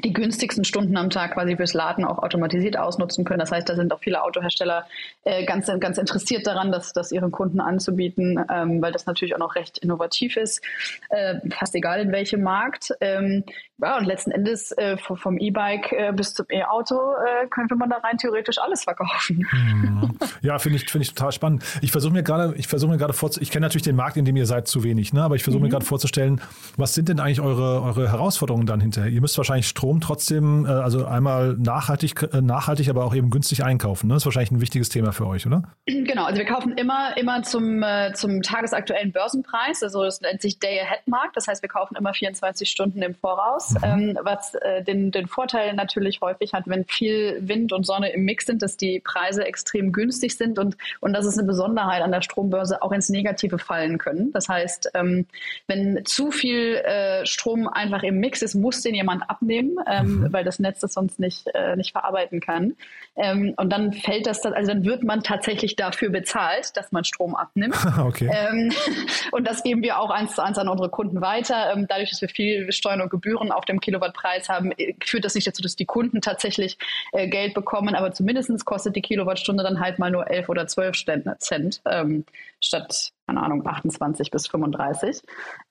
die 0.03 0.13
günstigsten 0.13 0.65
Stunden 0.65 0.97
am 0.97 1.11
Tag 1.11 1.35
quasi 1.35 1.57
fürs 1.57 1.73
Laden 1.73 2.05
auch 2.05 2.19
automatisiert 2.19 2.77
ausnutzen 2.77 3.25
können. 3.25 3.39
Das 3.39 3.53
heißt, 3.53 3.69
da 3.69 3.77
sind 3.77 3.93
auch 3.93 4.01
viele 4.01 4.23
Autohersteller 4.23 4.87
äh, 5.23 5.45
ganz, 5.45 5.71
ganz 5.79 5.99
interessiert 5.99 6.47
daran, 6.47 6.73
das, 6.73 6.93
das 6.93 7.13
ihren 7.13 7.31
Kunden 7.31 7.61
anzubieten, 7.61 8.45
ähm, 8.51 8.83
weil 8.83 8.93
das 8.93 9.07
natürlich 9.07 9.35
auch 9.35 9.39
noch 9.39 9.55
recht 9.55 9.79
innovativ 9.79 10.37
ist, 10.37 10.63
äh, 11.11 11.37
fast 11.51 11.75
egal 11.77 12.01
in 12.01 12.13
welchem 12.13 12.43
Markt. 12.43 12.93
Ähm, 13.01 13.45
ja, 13.83 13.99
und 13.99 14.05
letzten 14.05 14.31
Endes 14.31 14.71
äh, 14.73 14.97
vom 14.97 15.37
E-Bike 15.39 15.93
äh, 15.93 16.13
bis 16.13 16.33
zum 16.35 16.47
E-Auto 16.49 16.95
äh, 16.95 17.49
könnte 17.49 17.75
man 17.75 17.91
da 17.91 17.97
rein 17.97 18.19
theoretisch 18.19 18.59
alles 18.59 18.85
verkaufen. 18.85 19.47
Hm. 19.55 20.17
Ja, 20.43 20.59
finde 20.59 20.79
ich, 20.79 20.91
finde 20.91 21.05
ich 21.05 21.15
total 21.15 21.33
spannend. 21.33 21.65
Ich 21.81 21.93
versuche 21.93 22.13
mir 22.13 22.23
gerade, 22.23 22.55
ich 22.57 22.67
versuche 22.67 22.91
mir 22.91 22.99
gerade 22.99 23.13
vorzustellen, 23.13 23.45
ich 23.45 23.51
kenne 23.51 23.65
natürlich 23.65 23.83
den 23.83 23.97
Markt, 23.97 24.17
in 24.17 24.25
dem 24.25 24.37
ihr 24.37 24.47
seid, 24.47 24.69
zu 24.69 24.83
wenig, 24.83 25.13
ne? 25.13 25.23
aber 25.23 25.37
ich 25.37 25.45
versuche 25.45 25.61
mhm. 25.61 25.67
mir 25.67 25.71
gerade 25.71 25.85
vorzustellen, 25.85 26.41
was 26.77 26.95
sind 26.95 27.09
denn 27.09 27.21
eigentlich 27.21 27.41
eure, 27.41 27.83
eure 27.83 28.11
Herausforderungen 28.11 28.67
dann 28.67 28.81
hinterher? 28.81 29.11
Ihr 29.11 29.21
müsst 29.21 29.37
wahrscheinlich 29.39 29.69
Strom 29.69 30.01
trotzdem, 30.01 30.67
äh, 30.67 30.69
also 30.69 31.07
einmal 31.07 31.55
nachhaltig, 31.55 32.23
äh, 32.33 32.41
nachhaltig, 32.41 32.89
aber 32.89 33.05
auch 33.05 33.15
eben 33.15 33.31
günstig 33.31 33.65
einkaufen. 33.65 34.09
Ne? 34.09 34.15
Das 34.15 34.23
ist 34.23 34.27
wahrscheinlich 34.27 34.51
ein 34.51 34.61
wichtiges 34.61 34.89
Thema 34.89 35.13
für 35.13 35.27
euch, 35.27 35.47
oder? 35.47 35.63
Genau, 36.05 36.27
also 36.27 36.39
wir 36.39 36.47
kaufen 36.47 36.73
immer, 36.73 37.17
immer 37.17 37.43
zum, 37.43 37.83
äh, 37.83 38.13
zum 38.13 38.43
tagesaktuellen 38.43 39.11
Börsenpreis. 39.13 39.83
Also 39.83 40.05
das 40.05 40.21
nennt 40.21 40.43
sich 40.43 40.59
Day-Ahead-Markt. 40.59 41.37
Das 41.37 41.49
heißt, 41.49 41.63
wir 41.63 41.69
kaufen 41.69 41.97
immer 41.97 42.13
24 42.13 42.71
Stunden 42.71 43.03
im 43.03 43.15
Voraus 43.15 43.64
aus, 43.65 43.71
mhm. 43.71 43.79
ähm, 43.85 44.19
was 44.23 44.55
äh, 44.55 44.83
den, 44.83 45.11
den 45.11 45.27
Vorteil 45.27 45.75
natürlich 45.75 46.21
häufig 46.21 46.53
hat, 46.53 46.65
wenn 46.67 46.85
viel 46.85 47.39
Wind 47.41 47.73
und 47.73 47.85
Sonne 47.85 48.13
im 48.13 48.25
Mix 48.25 48.47
sind, 48.47 48.63
dass 48.63 48.77
die 48.77 49.01
Preise 49.01 49.45
extrem 49.45 49.93
günstig 49.93 50.37
sind 50.37 50.59
und, 50.59 50.77
und 51.01 51.13
das 51.13 51.27
ist 51.27 51.39
eine 51.39 51.47
Besonderheit 51.47 52.03
an 52.03 52.13
der 52.13 52.23
Strombörse, 52.23 52.83
auch 52.83 52.93
ins 52.93 53.09
Negative 53.09 53.59
fallen 53.59 53.99
können. 53.99 54.33
Das 54.33 54.49
heißt, 54.49 54.91
ähm, 54.95 55.27
wenn 55.67 56.05
zu 56.05 56.31
viel 56.31 56.77
äh, 56.77 57.27
Strom 57.27 57.69
einfach 57.69 58.03
im 58.03 58.19
Mix 58.19 58.43
ist, 58.43 58.55
muss 58.55 58.83
den 58.83 58.95
jemand 58.95 59.29
abnehmen, 59.29 59.77
ähm, 59.87 60.21
mhm. 60.21 60.33
weil 60.33 60.45
das 60.45 60.59
Netz 60.59 60.81
das 60.81 60.95
sonst 60.95 61.19
nicht, 61.19 61.49
äh, 61.55 61.77
nicht 61.77 61.93
verarbeiten 61.93 62.41
kann. 62.41 62.75
Ähm, 63.17 63.55
und 63.57 63.73
dann 63.73 63.93
fällt 63.93 64.27
das, 64.27 64.45
also 64.45 64.73
dann 64.73 64.85
wird 64.85 65.05
man 65.05 65.23
tatsächlich 65.23 65.77
dafür 65.77 66.11
bezahlt, 66.11 66.77
dass 66.77 66.91
man 66.91 67.05
Strom 67.05 67.37
abnimmt. 67.37 67.77
okay. 67.99 68.31
Ähm, 68.33 68.73
und 69.31 69.47
das 69.47 69.63
geben 69.63 69.83
wir 69.83 69.99
auch 70.01 70.11
eins 70.11 70.35
zu 70.35 70.43
eins 70.43 70.59
an 70.59 70.69
unsere 70.69 70.91
Kunden 70.91 71.21
weiter. 71.21 71.73
Ähm, 71.73 71.87
dadurch, 71.89 72.11
dass 72.11 72.21
wir 72.21 72.29
viel 72.29 72.73
Steuern 72.73 73.01
und 73.01 73.11
Gebühren 73.11 73.53
auf 73.55 73.65
dem 73.65 73.81
Kilowattpreis 73.81 74.49
haben, 74.49 74.73
äh, 74.73 74.95
führt 75.05 75.25
das 75.25 75.35
nicht 75.35 75.47
dazu, 75.47 75.63
dass 75.63 75.77
die 75.77 75.87
Kunden 75.87 76.21
tatsächlich 76.21 76.79
äh, 77.13 77.29
Geld 77.29 77.55
bekommen, 77.55 77.95
aber 77.95 78.13
zumindest 78.13 78.65
kostet 78.65 78.97
die 78.97 79.03
Kilowattstunde 79.03 79.63
dann 79.63 79.81
halt 79.81 79.99
mal 79.99 80.11
nur 80.11 80.31
11 80.31 80.49
oder 80.49 80.67
12 80.67 81.05
Cent 81.39 81.83
ähm, 81.91 82.25
statt, 82.61 83.13
keine 83.27 83.43
Ahnung, 83.43 83.67
28 83.67 84.31
bis 84.31 84.47
35. 84.47 85.23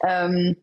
Ähm, 0.06 0.58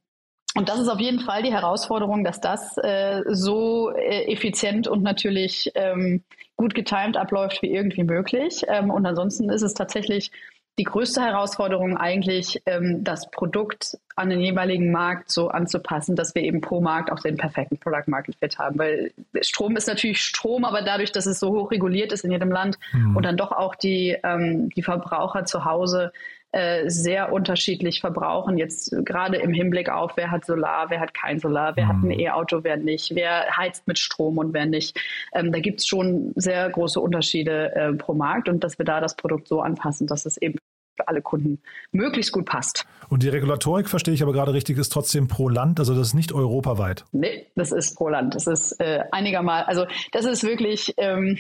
und 0.57 0.69
das 0.69 0.81
ist 0.81 0.89
auf 0.89 0.99
jeden 0.99 1.21
Fall 1.21 1.43
die 1.43 1.53
Herausforderung, 1.53 2.25
dass 2.25 2.41
das 2.41 2.77
äh, 2.79 3.23
so 3.29 3.91
äh, 3.91 4.33
effizient 4.33 4.89
und 4.89 5.03
natürlich 5.03 5.71
ähm, 5.77 6.25
gut 6.57 6.75
getimt 6.75 7.17
abläuft 7.17 7.63
wie 7.63 7.71
irgendwie 7.71 8.03
möglich. 8.03 8.65
Ähm, 8.67 8.91
und 8.91 9.07
ansonsten 9.07 9.49
ist 9.49 9.63
es 9.63 9.75
tatsächlich 9.75 10.33
die 10.79 10.85
größte 10.85 11.21
Herausforderung 11.21 11.97
eigentlich, 11.97 12.63
ähm, 12.67 13.05
das 13.05 13.31
Produkt 13.31 13.99
an 14.17 14.31
den 14.31 14.41
jeweiligen 14.41 14.91
Markt 14.91 15.31
so 15.31 15.49
anzupassen, 15.49 16.17
dass 16.17 16.35
wir 16.35 16.43
eben 16.43 16.61
pro 16.61 16.81
Markt 16.81 17.11
auch 17.11 17.21
den 17.21 17.37
perfekten 17.37 17.79
Product 17.79 18.05
Market 18.07 18.37
Fit 18.37 18.59
haben. 18.59 18.79
Weil 18.79 19.13
Strom 19.43 19.77
ist 19.77 19.89
natürlich 19.89 20.23
Strom, 20.23 20.65
aber 20.65 20.83
dadurch, 20.83 21.13
dass 21.13 21.27
es 21.27 21.41
so 21.41 21.51
hoch 21.51 21.71
reguliert 21.71 22.13
ist 22.13 22.25
in 22.25 22.31
jedem 22.31 22.51
Land 22.51 22.79
mhm. 22.93 23.17
und 23.17 23.25
dann 23.25 23.37
doch 23.37 23.53
auch 23.53 23.75
die, 23.75 24.17
ähm, 24.23 24.71
die 24.71 24.83
Verbraucher 24.83 25.45
zu 25.45 25.65
Hause 25.65 26.13
äh, 26.53 26.89
sehr 26.91 27.33
unterschiedlich 27.33 28.01
verbrauchen. 28.01 28.59
Jetzt 28.59 28.93
gerade 29.05 29.37
im 29.37 29.53
Hinblick 29.53 29.89
auf, 29.89 30.17
wer 30.17 30.31
hat 30.31 30.45
Solar, 30.45 30.91
wer 30.91 31.01
hat 31.01 31.15
kein 31.15 31.39
Solar, 31.39 31.77
wer 31.77 31.85
mhm. 31.85 31.89
hat 31.89 31.97
ein 31.97 32.09
mhm. 32.09 32.21
E-Auto, 32.21 32.65
wer 32.65 32.77
nicht, 32.77 33.15
wer 33.15 33.57
heizt 33.57 33.87
mit 33.87 33.99
Strom 33.99 34.39
und 34.39 34.53
wer 34.53 34.67
nicht. 34.67 34.99
Ähm, 35.33 35.53
da 35.53 35.61
gibt 35.61 35.81
es 35.81 35.87
schon 35.87 36.33
sehr 36.35 36.69
große 36.71 36.99
Unterschiede 37.01 37.75
äh, 37.75 37.93
pro 37.93 38.15
Markt 38.15 38.49
und 38.49 38.65
dass 38.65 38.79
wir 38.79 38.85
da 38.85 39.01
das 39.01 39.15
Produkt 39.15 39.47
so 39.47 39.61
anpassen, 39.61 40.07
dass 40.07 40.27
es 40.27 40.37
eben 40.39 40.59
für 40.97 41.09
alle 41.09 41.23
Kunden 41.23 41.61
möglichst 41.93 42.33
gut 42.33 42.47
passt. 42.47 42.87
Und 43.09 43.23
die 43.23 43.29
Regulatorik, 43.29 43.89
verstehe 43.89 44.15
ich 44.15 44.23
aber 44.23 44.33
gerade 44.33 44.53
richtig, 44.53 44.79
ist 44.79 44.91
trotzdem 44.91 45.29
pro 45.29 45.49
Land, 45.49 45.81
also 45.81 45.95
das 45.95 46.09
ist 46.09 46.15
nicht 46.15 46.33
europaweit. 46.33 47.05
Nee, 47.13 47.51
das 47.57 47.73
ist 47.73 47.97
pro 47.97 48.09
Land. 48.09 48.35
Das 48.35 48.47
ist 48.47 48.79
äh, 48.81 49.05
einigermaßen, 49.11 49.69
also 49.69 49.87
das 50.13 50.25
ist 50.25 50.45
wirklich 50.45 50.95
ähm, 50.97 51.39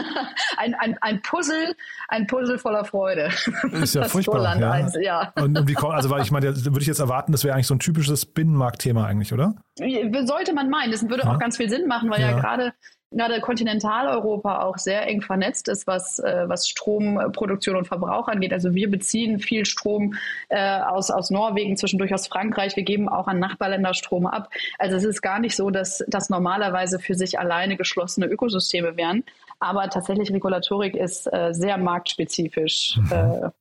ein, 0.56 0.74
ein, 0.74 0.96
ein 1.00 1.22
Puzzle, 1.22 1.74
ein 2.08 2.26
Puzzle 2.26 2.58
voller 2.58 2.84
Freude. 2.84 3.30
Ist 3.72 3.94
ja 3.94 4.04
furchtbar. 4.04 4.58
Ja. 4.58 4.70
Eins, 4.70 4.96
ja. 5.00 5.32
Und, 5.36 5.58
und 5.58 5.68
wie 5.68 5.74
kommt, 5.74 5.94
also 5.94 6.10
weil 6.10 6.22
ich 6.22 6.30
meine, 6.30 6.54
würde 6.56 6.80
ich 6.80 6.86
jetzt 6.86 7.00
erwarten, 7.00 7.32
das 7.32 7.44
wäre 7.44 7.54
eigentlich 7.54 7.66
so 7.66 7.74
ein 7.74 7.80
typisches 7.80 8.26
Binnenmarktthema 8.26 9.04
eigentlich, 9.04 9.32
oder? 9.32 9.54
Sollte 9.76 10.54
man 10.54 10.70
meinen. 10.70 10.92
Das 10.92 11.08
würde 11.08 11.24
ja. 11.24 11.32
auch 11.32 11.38
ganz 11.38 11.56
viel 11.56 11.68
Sinn 11.68 11.86
machen, 11.86 12.10
weil 12.10 12.20
ja, 12.20 12.30
ja 12.30 12.40
gerade 12.40 12.72
gerade 13.12 13.40
Kontinentaleuropa 13.40 14.62
auch 14.62 14.78
sehr 14.78 15.06
eng 15.06 15.22
vernetzt 15.22 15.68
ist, 15.68 15.86
was, 15.86 16.18
äh, 16.18 16.44
was 16.46 16.68
Stromproduktion 16.68 17.76
und 17.76 17.86
Verbrauch 17.86 18.28
angeht. 18.28 18.52
Also 18.52 18.74
wir 18.74 18.90
beziehen 18.90 19.38
viel 19.38 19.64
Strom 19.66 20.14
äh, 20.48 20.80
aus, 20.80 21.10
aus 21.10 21.30
Norwegen, 21.30 21.76
zwischendurch 21.76 22.12
aus 22.14 22.26
Frankreich. 22.26 22.76
Wir 22.76 22.84
geben 22.84 23.08
auch 23.08 23.26
an 23.26 23.38
Nachbarländer 23.38 23.94
Strom 23.94 24.26
ab. 24.26 24.50
Also 24.78 24.96
es 24.96 25.04
ist 25.04 25.22
gar 25.22 25.38
nicht 25.38 25.56
so, 25.56 25.70
dass 25.70 26.04
das 26.08 26.30
normalerweise 26.30 26.98
für 26.98 27.14
sich 27.14 27.38
alleine 27.38 27.76
geschlossene 27.76 28.26
Ökosysteme 28.26 28.96
wären. 28.96 29.24
Aber 29.60 29.88
tatsächlich 29.88 30.32
Regulatorik 30.32 30.96
ist 30.96 31.32
äh, 31.32 31.52
sehr 31.52 31.78
marktspezifisch. 31.78 32.98
Mhm. 32.98 33.52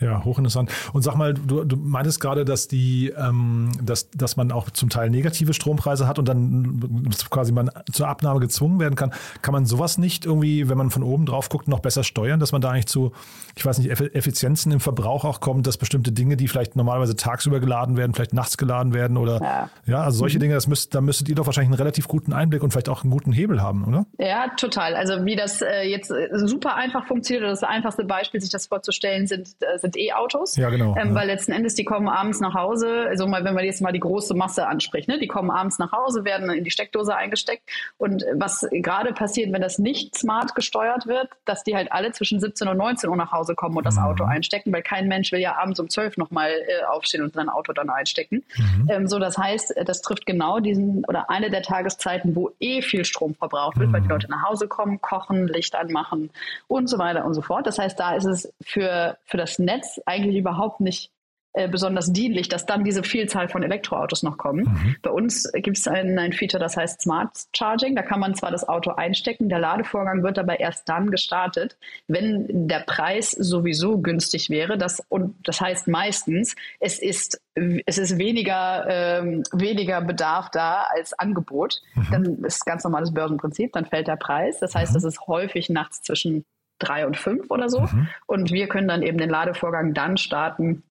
Ja, 0.00 0.24
hochinteressant. 0.24 0.70
Und 0.92 1.02
sag 1.02 1.14
mal, 1.16 1.34
du, 1.34 1.64
du 1.64 1.76
meintest 1.76 2.20
gerade, 2.20 2.44
dass 2.46 2.68
die, 2.68 3.12
ähm, 3.16 3.72
dass, 3.82 4.10
dass 4.10 4.36
man 4.36 4.50
auch 4.50 4.70
zum 4.70 4.88
Teil 4.88 5.10
negative 5.10 5.52
Strompreise 5.52 6.08
hat 6.08 6.18
und 6.18 6.26
dann 6.26 7.10
quasi 7.30 7.52
man 7.52 7.70
zur 7.92 8.08
Abnahme 8.08 8.40
gezwungen 8.40 8.80
werden 8.80 8.94
kann. 8.94 9.12
Kann 9.42 9.52
man 9.52 9.66
sowas 9.66 9.98
nicht 9.98 10.24
irgendwie, 10.24 10.68
wenn 10.68 10.78
man 10.78 10.90
von 10.90 11.02
oben 11.02 11.26
drauf 11.26 11.50
guckt, 11.50 11.68
noch 11.68 11.80
besser 11.80 12.02
steuern, 12.02 12.40
dass 12.40 12.52
man 12.52 12.62
da 12.62 12.70
eigentlich 12.70 12.86
zu, 12.86 13.12
ich 13.56 13.66
weiß 13.66 13.78
nicht, 13.78 13.90
Effizienzen 13.90 14.72
im 14.72 14.80
Verbrauch 14.80 15.24
auch 15.24 15.40
kommt, 15.40 15.66
dass 15.66 15.76
bestimmte 15.76 16.12
Dinge, 16.12 16.36
die 16.36 16.48
vielleicht 16.48 16.76
normalerweise 16.76 17.14
tagsüber 17.14 17.60
geladen 17.60 17.98
werden, 17.98 18.14
vielleicht 18.14 18.32
nachts 18.32 18.56
geladen 18.56 18.94
werden 18.94 19.18
oder 19.18 19.40
ja, 19.42 19.70
ja 19.86 20.02
also 20.02 20.18
solche 20.18 20.38
mhm. 20.38 20.42
Dinge, 20.42 20.54
das 20.54 20.66
müsst, 20.66 20.94
da 20.94 21.02
müsstet 21.02 21.28
ihr 21.28 21.34
doch 21.34 21.46
wahrscheinlich 21.46 21.68
einen 21.68 21.78
relativ 21.78 22.08
guten 22.08 22.32
Einblick 22.32 22.62
und 22.62 22.70
vielleicht 22.70 22.88
auch 22.88 23.02
einen 23.02 23.10
guten 23.10 23.32
Hebel 23.32 23.60
haben, 23.60 23.84
oder? 23.84 24.06
Ja, 24.18 24.48
total. 24.56 24.94
Also 24.94 25.26
wie 25.26 25.36
das 25.36 25.60
äh, 25.60 25.82
jetzt 25.82 26.10
äh, 26.10 26.28
super 26.32 26.76
einfach 26.76 27.06
funktioniert, 27.06 27.42
oder 27.42 27.50
das 27.50 27.62
einfachste 27.62 28.04
Beispiel, 28.04 28.40
sich 28.40 28.50
das 28.50 28.66
vorzustellen, 28.66 29.26
sind, 29.26 29.48
äh, 29.60 29.78
sind 29.90 29.96
E-Autos. 29.96 30.56
Ja, 30.56 30.70
genau. 30.70 30.96
Ähm, 30.96 31.08
ja. 31.08 31.14
Weil 31.14 31.26
letzten 31.26 31.52
Endes, 31.52 31.74
die 31.74 31.84
kommen 31.84 32.08
abends 32.08 32.40
nach 32.40 32.54
Hause, 32.54 33.06
also 33.08 33.26
mal, 33.26 33.44
wenn 33.44 33.54
man 33.54 33.64
jetzt 33.64 33.80
mal 33.80 33.92
die 33.92 34.00
große 34.00 34.34
Masse 34.34 34.66
anspricht, 34.66 35.08
ne? 35.08 35.18
die 35.18 35.26
kommen 35.26 35.50
abends 35.50 35.78
nach 35.78 35.92
Hause, 35.92 36.24
werden 36.24 36.50
in 36.50 36.64
die 36.64 36.70
Steckdose 36.70 37.14
eingesteckt. 37.14 37.62
Und 37.98 38.24
was 38.34 38.66
gerade 38.70 39.12
passiert, 39.12 39.52
wenn 39.52 39.62
das 39.62 39.78
nicht 39.78 40.16
smart 40.16 40.54
gesteuert 40.54 41.06
wird, 41.06 41.28
dass 41.44 41.64
die 41.64 41.74
halt 41.74 41.92
alle 41.92 42.12
zwischen 42.12 42.40
17 42.40 42.68
und 42.68 42.76
19 42.76 43.10
Uhr 43.10 43.16
nach 43.16 43.32
Hause 43.32 43.54
kommen 43.54 43.76
und 43.76 43.84
das 43.84 43.96
mhm. 43.96 44.04
Auto 44.04 44.24
einstecken, 44.24 44.72
weil 44.72 44.82
kein 44.82 45.08
Mensch 45.08 45.32
will 45.32 45.40
ja 45.40 45.56
abends 45.56 45.80
um 45.80 45.88
12 45.88 46.16
nochmal 46.16 46.50
äh, 46.50 46.84
aufstehen 46.84 47.22
und 47.22 47.34
sein 47.34 47.48
Auto 47.48 47.72
dann 47.72 47.90
einstecken. 47.90 48.44
Mhm. 48.56 48.88
Ähm, 48.88 49.08
so, 49.08 49.18
das 49.18 49.36
heißt, 49.36 49.74
das 49.84 50.02
trifft 50.02 50.26
genau 50.26 50.60
diesen 50.60 51.04
oder 51.06 51.30
eine 51.30 51.50
der 51.50 51.62
Tageszeiten, 51.62 52.36
wo 52.36 52.50
eh 52.60 52.82
viel 52.82 53.04
Strom 53.04 53.34
verbraucht 53.34 53.78
wird, 53.78 53.88
mhm. 53.88 53.92
weil 53.92 54.00
die 54.02 54.08
Leute 54.08 54.30
nach 54.30 54.48
Hause 54.48 54.68
kommen, 54.68 55.00
kochen, 55.00 55.48
Licht 55.48 55.74
anmachen 55.74 56.30
und 56.68 56.88
so 56.88 56.98
weiter 56.98 57.24
und 57.24 57.34
so 57.34 57.42
fort. 57.42 57.66
Das 57.66 57.78
heißt, 57.78 57.98
da 57.98 58.14
ist 58.14 58.24
es 58.24 58.52
für, 58.62 59.16
für 59.24 59.36
das 59.36 59.58
Netz 59.58 59.79
eigentlich 60.06 60.36
überhaupt 60.36 60.80
nicht 60.80 61.10
äh, 61.52 61.66
besonders 61.66 62.12
dienlich, 62.12 62.48
dass 62.48 62.64
dann 62.64 62.84
diese 62.84 63.02
Vielzahl 63.02 63.48
von 63.48 63.64
Elektroautos 63.64 64.22
noch 64.22 64.38
kommen. 64.38 64.66
Mhm. 64.66 64.96
Bei 65.02 65.10
uns 65.10 65.50
gibt 65.52 65.78
es 65.78 65.88
ein, 65.88 66.16
ein 66.16 66.32
Feature, 66.32 66.62
das 66.62 66.76
heißt 66.76 67.02
Smart 67.02 67.30
Charging. 67.56 67.96
Da 67.96 68.02
kann 68.02 68.20
man 68.20 68.36
zwar 68.36 68.52
das 68.52 68.68
Auto 68.68 68.92
einstecken, 68.92 69.48
der 69.48 69.58
Ladevorgang 69.58 70.22
wird 70.22 70.38
aber 70.38 70.60
erst 70.60 70.88
dann 70.88 71.10
gestartet, 71.10 71.76
wenn 72.06 72.68
der 72.68 72.84
Preis 72.86 73.32
sowieso 73.32 73.98
günstig 73.98 74.48
wäre. 74.48 74.78
Das, 74.78 75.02
und 75.08 75.34
das 75.42 75.60
heißt 75.60 75.88
meistens, 75.88 76.54
es 76.78 77.00
ist, 77.00 77.40
es 77.84 77.98
ist 77.98 78.16
weniger, 78.16 78.86
ähm, 78.88 79.42
weniger 79.50 80.02
Bedarf 80.02 80.50
da 80.52 80.84
als 80.94 81.18
Angebot. 81.18 81.82
Mhm. 81.96 82.06
Dann 82.12 82.44
ist 82.44 82.64
ganz 82.64 82.84
normales 82.84 83.12
Börsenprinzip, 83.12 83.72
dann 83.72 83.86
fällt 83.86 84.06
der 84.06 84.14
Preis. 84.14 84.60
Das 84.60 84.76
heißt, 84.76 84.92
mhm. 84.92 84.94
das 84.94 85.02
ist 85.02 85.26
häufig 85.26 85.68
nachts 85.68 86.00
zwischen 86.02 86.44
drei 86.80 87.06
und 87.06 87.16
fünf 87.16 87.50
oder 87.50 87.68
so. 87.68 87.82
Mhm. 87.82 88.08
Und 88.26 88.50
wir 88.50 88.66
können 88.66 88.88
dann 88.88 89.02
eben 89.02 89.18
den 89.18 89.30
Ladevorgang 89.30 89.94
dann 89.94 90.16
starten, 90.16 90.82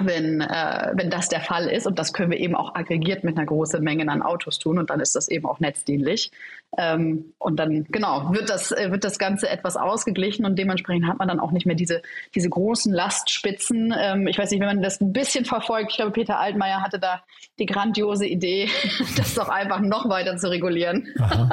wenn, 0.00 0.40
äh, 0.40 0.92
wenn 0.94 1.10
das 1.10 1.28
der 1.28 1.40
Fall 1.40 1.68
ist. 1.68 1.86
Und 1.86 1.98
das 1.98 2.12
können 2.12 2.30
wir 2.30 2.38
eben 2.38 2.54
auch 2.54 2.74
aggregiert 2.74 3.24
mit 3.24 3.36
einer 3.36 3.46
großen 3.46 3.82
Menge 3.82 4.10
an 4.10 4.22
Autos 4.22 4.58
tun. 4.58 4.78
Und 4.78 4.90
dann 4.90 5.00
ist 5.00 5.14
das 5.14 5.28
eben 5.28 5.46
auch 5.46 5.60
netzdienlich. 5.60 6.30
Ähm, 6.78 7.34
und 7.38 7.56
dann, 7.56 7.84
genau, 7.90 8.32
wird 8.32 8.48
das, 8.48 8.72
äh, 8.72 8.90
wird 8.90 9.04
das 9.04 9.18
Ganze 9.18 9.48
etwas 9.48 9.76
ausgeglichen 9.76 10.46
und 10.46 10.58
dementsprechend 10.58 11.06
hat 11.06 11.18
man 11.18 11.28
dann 11.28 11.38
auch 11.38 11.50
nicht 11.50 11.66
mehr 11.66 11.76
diese, 11.76 12.00
diese 12.34 12.48
großen 12.48 12.90
Lastspitzen. 12.90 13.94
Ähm, 13.98 14.26
ich 14.26 14.38
weiß 14.38 14.50
nicht, 14.50 14.60
wenn 14.60 14.68
man 14.68 14.82
das 14.82 14.98
ein 15.02 15.12
bisschen 15.12 15.44
verfolgt, 15.44 15.90
ich 15.90 15.96
glaube, 15.96 16.12
Peter 16.12 16.40
Altmaier 16.40 16.80
hatte 16.80 16.98
da 16.98 17.22
die 17.58 17.66
grandiose 17.66 18.26
Idee, 18.26 18.70
das 19.18 19.34
doch 19.34 19.50
einfach 19.50 19.80
noch 19.80 20.08
weiter 20.08 20.38
zu 20.38 20.48
regulieren 20.48 21.08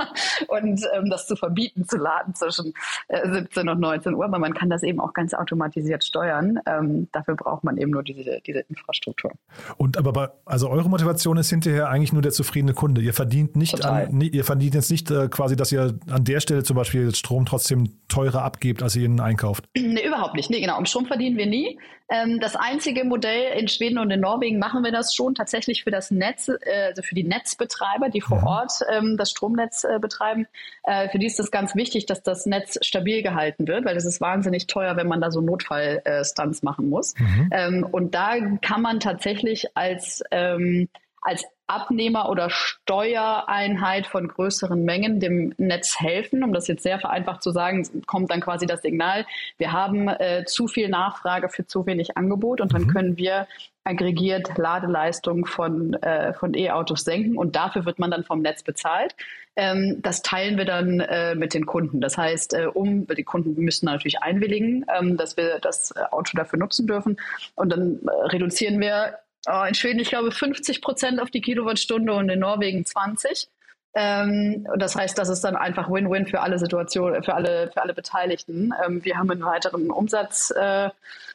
und 0.48 0.82
ähm, 0.94 1.10
das 1.10 1.28
zu 1.28 1.36
verbieten 1.36 1.86
zu 1.86 1.98
laden 1.98 2.34
zwischen 2.34 2.74
äh, 3.10 3.30
17 3.30 3.68
und 3.68 3.80
19 3.82 4.14
Uhr. 4.14 4.24
Aber 4.24 4.40
man 4.40 4.54
kann 4.54 4.70
das 4.70 4.84
eben 4.84 5.02
auch 5.02 5.14
ganz 5.14 5.34
automatisiert 5.34 6.06
steuern. 6.06 6.62
Ähm, 6.66 7.10
dafür 7.12 7.36
braucht 7.36 7.66
man 7.66 7.78
eben 7.78 7.92
nur 7.92 8.04
diese 8.04 8.29
diese, 8.30 8.42
diese 8.42 8.60
Infrastruktur. 8.70 9.32
Und 9.78 9.98
aber 9.98 10.14
bei, 10.14 10.30
also 10.46 10.70
eure 10.70 10.90
Motivation 10.90 11.38
ist 11.38 11.50
hinterher 11.50 11.90
eigentlich 11.90 12.14
nur 12.14 12.22
der 12.22 12.32
zufriedene 12.32 12.74
Kunde. 12.74 13.02
Ihr 13.02 13.14
verdient 13.14 13.56
nicht 13.56 13.86
an, 13.86 14.22
ihr 14.22 14.44
verdient 14.44 14.76
jetzt 14.76 14.92
nicht 14.92 15.10
äh, 15.12 15.28
quasi, 15.28 15.56
dass 15.56 15.72
ihr 15.72 15.98
an 16.10 16.24
der 16.24 16.40
Stelle 16.40 16.64
zum 16.64 16.76
Beispiel 16.76 17.14
Strom 17.16 17.46
trotzdem 17.46 18.00
teurer 18.08 18.44
abgebt, 18.44 18.84
als 18.84 18.96
ihr 18.96 19.06
ihn 19.06 19.20
einkauft. 19.20 19.66
Nee, 19.76 20.06
überhaupt 20.06 20.36
nicht. 20.36 20.50
Nee, 20.50 20.62
genau. 20.62 20.78
Um 20.78 20.86
Strom 20.86 21.06
verdienen 21.06 21.38
wir 21.38 21.48
nie. 21.48 21.78
Ähm, 22.12 22.40
das 22.40 22.56
einzige 22.56 23.04
Modell 23.04 23.54
in 23.60 23.68
Schweden 23.68 24.00
und 24.00 24.10
in 24.10 24.20
Norwegen 24.20 24.58
machen 24.58 24.84
wir 24.84 24.92
das 24.92 25.14
schon 25.14 25.36
tatsächlich 25.36 25.84
für 25.84 25.92
das 25.92 26.10
Netz, 26.10 26.48
äh, 26.48 26.88
also 26.88 27.04
für 27.04 27.14
die 27.14 27.24
Netzbetreiber, 27.24 28.10
die 28.10 28.22
vor 28.22 28.42
mhm. 28.42 28.48
Ort 28.48 28.72
ähm, 28.92 29.16
das 29.16 29.30
Stromnetz 29.30 29.84
äh, 29.84 30.00
betreiben. 30.00 30.48
Äh, 30.84 31.10
für 31.10 31.20
die 31.20 31.28
ist 31.28 31.40
es 31.40 31.52
ganz 31.52 31.76
wichtig, 31.76 32.08
dass 32.08 32.24
das 32.24 32.48
Netz 32.48 32.80
stabil 32.82 33.22
gehalten 33.22 33.68
wird, 33.68 33.86
weil 33.86 33.96
es 33.96 34.06
ist 34.06 34.22
wahnsinnig 34.22 34.66
teuer, 34.66 34.98
wenn 34.98 35.08
man 35.08 35.22
da 35.22 35.30
so 35.30 35.42
Notfallstunts 35.42 36.64
machen 36.64 36.90
muss. 36.90 37.14
Mhm. 37.20 37.50
Ähm, 37.52 37.88
und 37.92 38.16
da 38.20 38.58
kann 38.62 38.82
man 38.82 39.00
tatsächlich 39.00 39.78
als, 39.78 40.22
ähm, 40.32 40.90
als 41.22 41.44
Abnehmer 41.68 42.30
oder 42.30 42.50
Steuereinheit 42.50 44.08
von 44.08 44.28
größeren 44.28 44.84
Mengen 44.84 45.20
dem 45.20 45.54
Netz 45.58 46.00
helfen. 46.00 46.44
Um 46.44 46.52
das 46.52 46.68
jetzt 46.68 46.84
sehr 46.84 47.00
vereinfacht 47.00 47.44
zu 47.44 47.52
sagen, 47.52 47.88
kommt 48.08 48.32
dann 48.32 48.42
quasi 48.42 48.66
das 48.66 48.82
Signal, 48.82 49.26
wir 49.58 49.72
haben 49.72 50.08
äh, 50.08 50.46
zu 50.46 50.68
viel 50.68 50.90
Nachfrage 50.90 51.48
für 51.48 51.68
zu 51.68 51.86
wenig 51.86 52.18
Angebot 52.18 52.60
und 52.60 52.74
dann 52.74 52.84
mhm. 52.84 52.88
können 52.88 53.18
wir 53.18 53.48
aggregiert 53.84 54.58
Ladeleistung 54.58 55.46
von, 55.46 55.94
äh, 55.94 56.34
von 56.34 56.54
E-Autos 56.54 57.02
senken 57.02 57.38
und 57.38 57.56
dafür 57.56 57.86
wird 57.86 58.00
man 58.00 58.12
dann 58.12 58.24
vom 58.24 58.42
Netz 58.42 58.64
bezahlt. 58.64 59.16
Ähm, 59.56 60.00
das 60.02 60.22
teilen 60.22 60.58
wir 60.58 60.66
dann 60.66 61.00
äh, 61.00 61.36
mit 61.36 61.54
den 61.54 61.66
Kunden. 61.66 62.02
Das 62.02 62.18
heißt, 62.18 62.54
äh, 62.54 62.66
um 62.66 63.08
die 63.08 63.24
Kunden 63.24 63.62
müssen 63.62 63.86
natürlich 63.86 64.22
einwilligen, 64.22 64.86
ähm, 64.96 65.18
dass 65.18 65.38
wir 65.38 65.60
das 65.60 65.96
Auto 66.12 66.36
dafür 66.36 66.60
nutzen 66.60 66.88
dürfen 66.88 67.18
und 67.56 67.72
dann 67.72 68.00
äh, 68.06 68.26
reduzieren 68.28 68.80
wir 68.80 69.20
oh, 69.48 69.64
in 69.68 69.76
Schweden, 69.76 70.00
ich 70.00 70.10
glaube, 70.10 70.32
50 70.32 70.82
Prozent 70.82 71.22
auf 71.22 71.32
die 71.32 71.42
Kilowattstunde 71.42 72.14
und 72.14 72.30
in 72.30 72.40
Norwegen 72.40 72.86
20. 72.86 73.48
Ähm, 73.96 74.68
das 74.78 74.96
heißt, 74.96 75.18
das 75.18 75.30
ist 75.30 75.42
dann 75.42 75.56
einfach 75.56 75.90
Win-Win 75.90 76.28
für 76.28 76.42
alle 76.42 76.60
Situationen, 76.60 77.24
für 77.24 77.34
alle, 77.34 77.72
für 77.74 77.82
alle 77.82 77.94
Beteiligten. 77.94 78.74
Ähm, 78.86 79.04
wir 79.04 79.18
haben 79.18 79.32
einen 79.32 79.44
weiteren 79.44 79.90
Umsatz, 79.90 80.52
äh, 80.52 80.90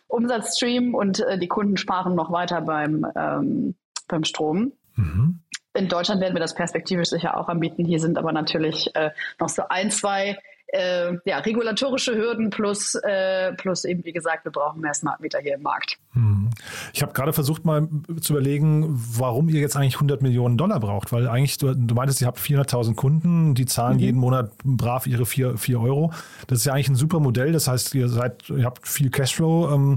Umsatzstream 0.06 0.94
und 0.94 1.20
äh, 1.20 1.38
die 1.38 1.48
Kunden 1.48 1.76
sparen 1.76 2.14
noch 2.14 2.30
weiter 2.30 2.60
beim, 2.60 3.06
ähm, 3.16 3.74
beim 4.06 4.24
Strom. 4.24 4.72
Mhm. 4.94 5.40
In 5.76 5.88
Deutschland 5.88 6.20
werden 6.20 6.34
wir 6.34 6.40
das 6.40 6.54
perspektivisch 6.54 7.08
sicher 7.08 7.36
auch 7.36 7.48
anbieten. 7.48 7.84
Hier 7.84 7.98
sind 7.98 8.16
aber 8.16 8.32
natürlich 8.32 8.94
äh, 8.94 9.10
noch 9.40 9.48
so 9.48 9.62
ein, 9.68 9.90
zwei 9.90 10.38
äh, 10.74 11.16
ja, 11.24 11.38
regulatorische 11.38 12.14
Hürden 12.16 12.50
plus, 12.50 12.96
äh, 12.96 13.52
plus 13.52 13.84
eben, 13.84 14.04
wie 14.04 14.12
gesagt, 14.12 14.44
wir 14.44 14.50
brauchen 14.50 14.80
mehr 14.80 14.92
Smart 14.92 15.20
Meter 15.20 15.38
hier 15.38 15.54
im 15.54 15.62
Markt. 15.62 15.98
Hm. 16.12 16.50
Ich 16.92 17.02
habe 17.02 17.12
gerade 17.12 17.32
versucht 17.32 17.64
mal 17.64 17.88
zu 18.20 18.32
überlegen, 18.32 18.86
warum 19.16 19.48
ihr 19.48 19.60
jetzt 19.60 19.76
eigentlich 19.76 19.94
100 19.94 20.20
Millionen 20.20 20.58
Dollar 20.58 20.80
braucht, 20.80 21.12
weil 21.12 21.28
eigentlich, 21.28 21.58
du, 21.58 21.74
du 21.74 21.94
meintest, 21.94 22.20
ihr 22.20 22.26
habt 22.26 22.38
400.000 22.38 22.94
Kunden, 22.96 23.54
die 23.54 23.66
zahlen 23.66 23.94
mhm. 23.96 24.02
jeden 24.02 24.18
Monat 24.18 24.50
brav 24.64 25.06
ihre 25.06 25.26
4, 25.26 25.56
4 25.56 25.80
Euro. 25.80 26.12
Das 26.48 26.58
ist 26.58 26.64
ja 26.64 26.72
eigentlich 26.72 26.88
ein 26.88 26.96
super 26.96 27.20
Modell, 27.20 27.52
das 27.52 27.68
heißt, 27.68 27.94
ihr, 27.94 28.08
seid, 28.08 28.50
ihr 28.50 28.64
habt 28.64 28.88
viel 28.88 29.10
Cashflow. 29.10 29.72
Ähm, 29.72 29.96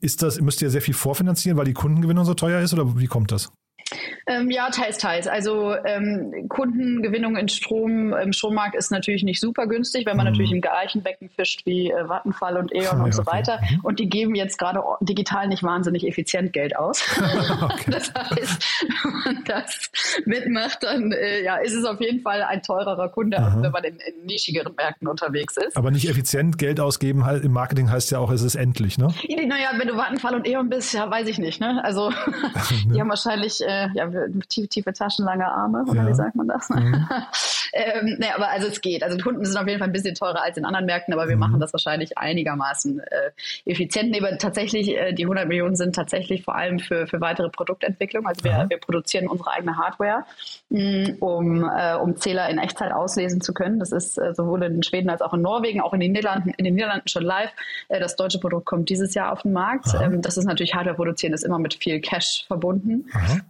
ist 0.00 0.22
das, 0.22 0.40
müsst 0.40 0.62
ihr 0.62 0.70
sehr 0.70 0.82
viel 0.82 0.94
vorfinanzieren, 0.94 1.56
weil 1.56 1.64
die 1.64 1.72
Kundengewinnung 1.72 2.24
so 2.24 2.34
teuer 2.34 2.60
ist 2.60 2.72
oder 2.74 2.98
wie 2.98 3.06
kommt 3.06 3.32
das? 3.32 3.50
Ähm, 4.26 4.50
ja, 4.50 4.68
teils, 4.70 4.98
teils. 4.98 5.26
Also 5.26 5.74
ähm, 5.84 6.48
Kundengewinnung 6.48 7.36
in 7.36 7.48
Strom 7.48 8.12
im 8.12 8.32
Strommarkt 8.32 8.74
ist 8.74 8.90
natürlich 8.90 9.22
nicht 9.22 9.40
super 9.40 9.66
günstig, 9.66 10.06
wenn 10.06 10.16
man 10.16 10.26
mhm. 10.26 10.32
natürlich 10.32 10.52
im 10.52 10.60
gleichen 10.60 11.02
Becken 11.02 11.30
fischt 11.30 11.64
wie 11.64 11.90
äh, 11.90 12.08
Vattenfall 12.08 12.56
und 12.56 12.74
E.ON 12.74 12.82
ja, 12.82 13.04
und 13.04 13.14
so 13.14 13.24
weiter. 13.26 13.60
Mhm. 13.60 13.80
Und 13.82 14.00
die 14.00 14.08
geben 14.08 14.34
jetzt 14.34 14.58
gerade 14.58 14.82
digital 15.00 15.48
nicht 15.48 15.62
wahnsinnig 15.62 16.06
effizient 16.06 16.52
Geld 16.52 16.76
aus. 16.76 17.02
das 17.86 18.12
heißt, 18.14 18.86
wenn 19.02 19.34
man 19.34 19.44
das 19.44 19.90
mitmacht, 20.26 20.82
dann 20.82 21.12
äh, 21.12 21.42
ja, 21.42 21.56
ist 21.56 21.74
es 21.74 21.84
auf 21.84 22.00
jeden 22.00 22.20
Fall 22.20 22.42
ein 22.42 22.62
teurerer 22.62 23.08
Kunde, 23.08 23.38
als 23.38 23.62
wenn 23.62 23.72
man 23.72 23.84
in, 23.84 23.96
in, 23.96 24.26
nischigeren 24.26 24.74
Märkten 24.74 25.08
unterwegs 25.08 25.56
ist. 25.56 25.76
Aber 25.76 25.90
nicht 25.90 26.08
effizient 26.08 26.58
Geld 26.58 26.80
ausgeben 26.80 27.24
im 27.42 27.52
Marketing 27.52 27.90
heißt 27.90 28.10
ja 28.10 28.18
auch, 28.18 28.30
es 28.30 28.42
ist 28.42 28.54
endlich, 28.54 28.98
ne? 28.98 29.08
Naja, 29.46 29.70
wenn 29.76 29.88
du 29.88 29.96
Vattenfall 29.96 30.34
und 30.34 30.46
E.ON 30.46 30.68
bist, 30.68 30.92
ja, 30.92 31.10
weiß 31.10 31.28
ich 31.28 31.38
nicht. 31.38 31.60
Ne? 31.60 31.82
Also 31.82 32.10
die 32.92 33.00
haben 33.00 33.08
wahrscheinlich 33.08 33.60
äh, 33.60 33.77
äh, 33.84 33.88
ja, 33.94 34.08
tiefe, 34.48 34.68
tiefe 34.68 34.92
Taschen, 34.92 35.24
lange 35.24 35.46
Arme, 35.46 35.84
oder 35.88 36.02
ja. 36.02 36.08
wie 36.08 36.14
sagt 36.14 36.36
man 36.36 36.48
das? 36.48 36.68
Mhm. 36.70 37.08
ähm, 37.72 38.16
nee, 38.18 38.30
aber 38.34 38.48
also 38.48 38.68
es 38.68 38.80
geht. 38.80 39.02
Also 39.02 39.16
die 39.16 39.22
Kunden 39.22 39.44
sind 39.44 39.56
auf 39.56 39.66
jeden 39.66 39.78
Fall 39.78 39.88
ein 39.88 39.92
bisschen 39.92 40.14
teurer 40.14 40.42
als 40.42 40.56
in 40.56 40.64
anderen 40.64 40.86
Märkten, 40.86 41.14
aber 41.14 41.28
wir 41.28 41.36
mhm. 41.36 41.40
machen 41.40 41.60
das 41.60 41.72
wahrscheinlich 41.72 42.18
einigermaßen 42.18 43.00
äh, 43.00 43.30
effizient. 43.64 44.10
Nee, 44.10 44.20
aber 44.20 44.36
tatsächlich, 44.38 44.96
äh, 44.96 45.12
die 45.12 45.24
100 45.24 45.48
Millionen 45.48 45.76
sind 45.76 45.94
tatsächlich 45.94 46.44
vor 46.44 46.56
allem 46.56 46.78
für, 46.78 47.06
für 47.06 47.20
weitere 47.20 47.48
Produktentwicklung. 47.48 48.26
Also 48.26 48.44
wir, 48.44 48.66
wir 48.68 48.78
produzieren 48.78 49.28
unsere 49.28 49.50
eigene 49.52 49.76
Hardware, 49.76 50.24
mh, 50.70 50.80
mm, 50.80 51.16
um, 51.20 51.64
äh, 51.64 51.94
um 51.94 52.16
Zähler 52.16 52.48
in 52.48 52.58
Echtzeit 52.58 52.92
auslesen 52.92 53.40
zu 53.40 53.52
können. 53.52 53.78
Das 53.78 53.92
ist 53.92 54.18
äh, 54.18 54.34
sowohl 54.34 54.62
in 54.62 54.82
Schweden 54.82 55.10
als 55.10 55.22
auch 55.22 55.34
in 55.34 55.42
Norwegen, 55.42 55.80
auch 55.80 55.92
in 55.92 56.00
den 56.00 56.12
Niederlanden, 56.12 56.50
in 56.50 56.64
den 56.64 56.74
Niederlanden 56.74 57.08
schon 57.08 57.22
live. 57.22 57.50
Äh, 57.88 58.00
das 58.00 58.16
deutsche 58.16 58.38
Produkt 58.38 58.66
kommt 58.66 58.88
dieses 58.88 59.14
Jahr 59.14 59.32
auf 59.32 59.42
den 59.42 59.52
Markt. 59.52 59.88
Ähm, 60.00 60.22
das 60.22 60.36
ist 60.36 60.44
natürlich 60.44 60.74
Hardware 60.74 60.96
produzieren, 60.96 61.32
ist 61.32 61.44
immer 61.44 61.58
mit 61.58 61.74
viel 61.74 62.00
Cash 62.00 62.44
verbunden. 62.46 63.06
Ähm, 63.14 63.42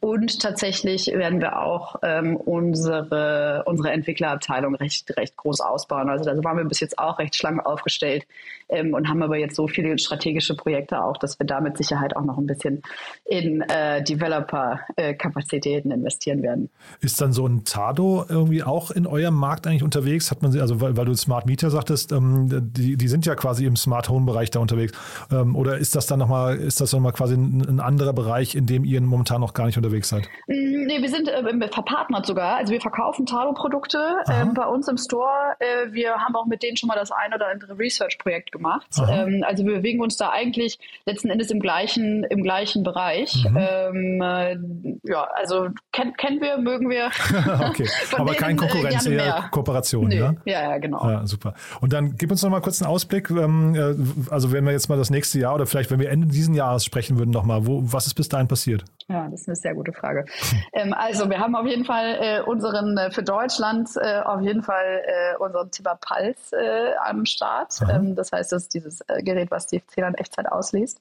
und 0.00 0.40
tatsächlich 0.40 1.06
werden 1.08 1.40
wir 1.40 1.60
auch 1.60 1.96
ähm, 2.02 2.36
unsere 2.36 3.62
unsere, 3.64 3.92
Entwicklerabteilung 3.92 4.74
recht, 4.74 5.16
recht 5.16 5.36
groß 5.36 5.60
ausbauen. 5.60 6.08
Also 6.08 6.24
da 6.24 6.32
waren 6.44 6.56
wir 6.56 6.64
bis 6.64 6.80
jetzt 6.80 6.98
auch 6.98 7.18
recht 7.18 7.34
schlank 7.34 7.64
aufgestellt 7.64 8.26
ähm, 8.68 8.94
und 8.94 9.08
haben 9.08 9.22
aber 9.22 9.36
jetzt 9.36 9.56
so 9.56 9.66
viele 9.66 9.98
strategische 9.98 10.54
Projekte 10.54 11.02
auch, 11.02 11.16
dass 11.16 11.38
wir 11.38 11.46
da 11.46 11.60
mit 11.60 11.76
Sicherheit 11.76 12.16
auch 12.16 12.24
noch 12.24 12.38
ein 12.38 12.46
bisschen 12.46 12.82
in 13.24 13.62
äh, 13.62 14.02
Developer-Kapazitäten 14.02 15.90
investieren 15.90 16.42
werden. 16.42 16.70
Ist 17.00 17.20
dann 17.20 17.32
so 17.32 17.46
ein 17.46 17.64
Tado 17.64 18.24
irgendwie 18.28 18.62
auch 18.62 18.90
in 18.90 19.06
eurem 19.06 19.34
Markt 19.34 19.66
eigentlich 19.66 19.82
unterwegs? 19.82 20.30
Hat 20.30 20.42
man 20.42 20.52
sie, 20.52 20.60
also 20.60 20.80
weil, 20.80 20.96
weil 20.96 21.04
du 21.04 21.14
Smart 21.14 21.46
Meter 21.46 21.70
sagtest, 21.70 22.12
ähm, 22.12 22.48
die, 22.72 22.96
die 22.96 23.08
sind 23.08 23.26
ja 23.26 23.34
quasi 23.34 23.64
im 23.64 23.76
Smart 23.76 24.08
Home 24.08 24.26
Bereich 24.26 24.50
da 24.50 24.60
unterwegs. 24.60 24.92
Ähm, 25.30 25.56
oder 25.56 25.78
ist 25.78 25.96
das 25.96 26.06
dann 26.06 26.18
nochmal, 26.18 26.56
ist 26.56 26.80
das 26.80 26.92
nochmal 26.92 27.12
quasi 27.12 27.34
ein, 27.34 27.78
anderer 27.78 28.12
Bereich, 28.12 28.54
in 28.56 28.66
dem 28.66 28.84
ihr 28.84 29.00
momentan 29.18 29.40
noch 29.40 29.52
gar 29.52 29.66
nicht 29.66 29.76
unterwegs 29.76 30.08
seid? 30.08 30.28
Mm, 30.46 30.86
nee, 30.86 31.02
wir 31.02 31.08
sind 31.08 31.28
äh, 31.28 31.68
verpartnert 31.68 32.26
sogar. 32.26 32.56
Also 32.56 32.72
wir 32.72 32.80
verkaufen 32.80 33.26
Tado-Produkte 33.26 33.98
ähm, 34.30 34.54
bei 34.54 34.66
uns 34.66 34.88
im 34.88 34.96
Store. 34.96 35.56
Äh, 35.58 35.92
wir 35.92 36.14
haben 36.14 36.34
auch 36.36 36.46
mit 36.46 36.62
denen 36.62 36.76
schon 36.76 36.86
mal 36.86 36.96
das 36.96 37.10
ein 37.10 37.34
oder 37.34 37.48
andere 37.48 37.78
Research-Projekt 37.78 38.52
gemacht. 38.52 38.86
Ähm, 39.08 39.44
also 39.46 39.64
wir 39.64 39.76
bewegen 39.76 40.00
uns 40.00 40.16
da 40.16 40.30
eigentlich 40.30 40.78
letzten 41.04 41.30
Endes 41.30 41.50
im 41.50 41.60
gleichen, 41.60 42.24
im 42.24 42.42
gleichen 42.42 42.82
Bereich. 42.84 43.44
Mhm. 43.48 43.58
Ähm, 43.58 44.22
äh, 44.22 45.10
ja, 45.10 45.28
also 45.34 45.68
kenn, 45.92 46.14
kennen 46.14 46.40
wir, 46.40 46.58
mögen 46.58 46.88
wir. 46.88 47.10
okay, 47.68 47.88
aber 48.16 48.34
kein 48.34 48.56
äh, 48.56 48.58
Konkurrenz, 48.58 49.06
eher 49.06 49.48
Kooperation, 49.50 50.08
nee. 50.08 50.18
ja? 50.18 50.34
Ja, 50.44 50.70
ja, 50.70 50.78
genau. 50.78 51.08
Ja, 51.08 51.26
super. 51.26 51.54
Und 51.80 51.92
dann 51.92 52.16
gib 52.16 52.30
uns 52.30 52.42
noch 52.42 52.50
mal 52.50 52.60
kurz 52.60 52.80
einen 52.80 52.90
Ausblick. 52.90 53.30
Ähm, 53.30 53.74
äh, 53.74 54.30
also 54.30 54.52
wenn 54.52 54.64
wir 54.64 54.72
jetzt 54.72 54.88
mal 54.88 54.96
das 54.96 55.10
nächste 55.10 55.38
Jahr 55.40 55.54
oder 55.54 55.66
vielleicht, 55.66 55.90
wenn 55.90 56.00
wir 56.00 56.10
Ende 56.10 56.28
dieses 56.28 56.54
Jahres 56.54 56.84
sprechen 56.84 57.18
würden, 57.18 57.30
noch 57.30 57.44
mal, 57.44 57.66
wo, 57.66 57.82
was 57.82 58.06
ist 58.06 58.14
bis 58.14 58.28
dahin 58.28 58.48
passiert? 58.48 58.84
Ja, 59.10 59.26
das 59.28 59.42
ist 59.42 59.48
eine 59.48 59.56
sehr 59.56 59.74
gute 59.74 59.92
Frage. 59.92 60.26
ähm, 60.72 60.92
also 60.92 61.30
wir 61.30 61.38
haben 61.38 61.56
auf 61.56 61.66
jeden 61.66 61.84
Fall 61.84 62.18
äh, 62.20 62.42
unseren 62.42 62.96
äh, 62.98 63.10
für 63.10 63.22
Deutschland 63.22 63.88
äh, 63.96 64.20
auf 64.20 64.42
jeden 64.42 64.62
Fall 64.62 65.02
äh, 65.06 65.36
unseren 65.38 65.70
Tibber 65.70 65.98
Pulse 66.00 66.56
äh, 66.56 66.94
am 67.04 67.24
Start. 67.24 67.80
Ähm, 67.90 68.14
das 68.14 68.32
heißt, 68.32 68.52
das 68.52 68.64
ist 68.64 68.74
dieses 68.74 69.00
äh, 69.08 69.22
Gerät, 69.22 69.50
was 69.50 69.66
die 69.66 69.84
Zähler 69.86 70.08
in 70.08 70.14
Echtzeit 70.14 70.50
ausliest. 70.50 71.00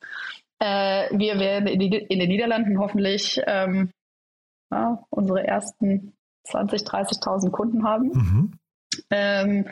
wir 0.60 1.40
werden 1.40 1.68
in, 1.68 1.80
die, 1.80 1.96
in, 1.98 2.20
den 2.20 2.30
Niederlanden 2.30 2.80
hoffentlich 2.80 3.40
ähm, 3.46 3.92
ja, 4.72 5.04
unsere 5.10 5.46
ersten 5.46 6.14
20, 6.46 6.82
30.000 6.82 7.52
Kunden 7.52 7.84
haben. 7.84 8.08
Mhm. 8.08 8.52
Ähm, 9.12 9.70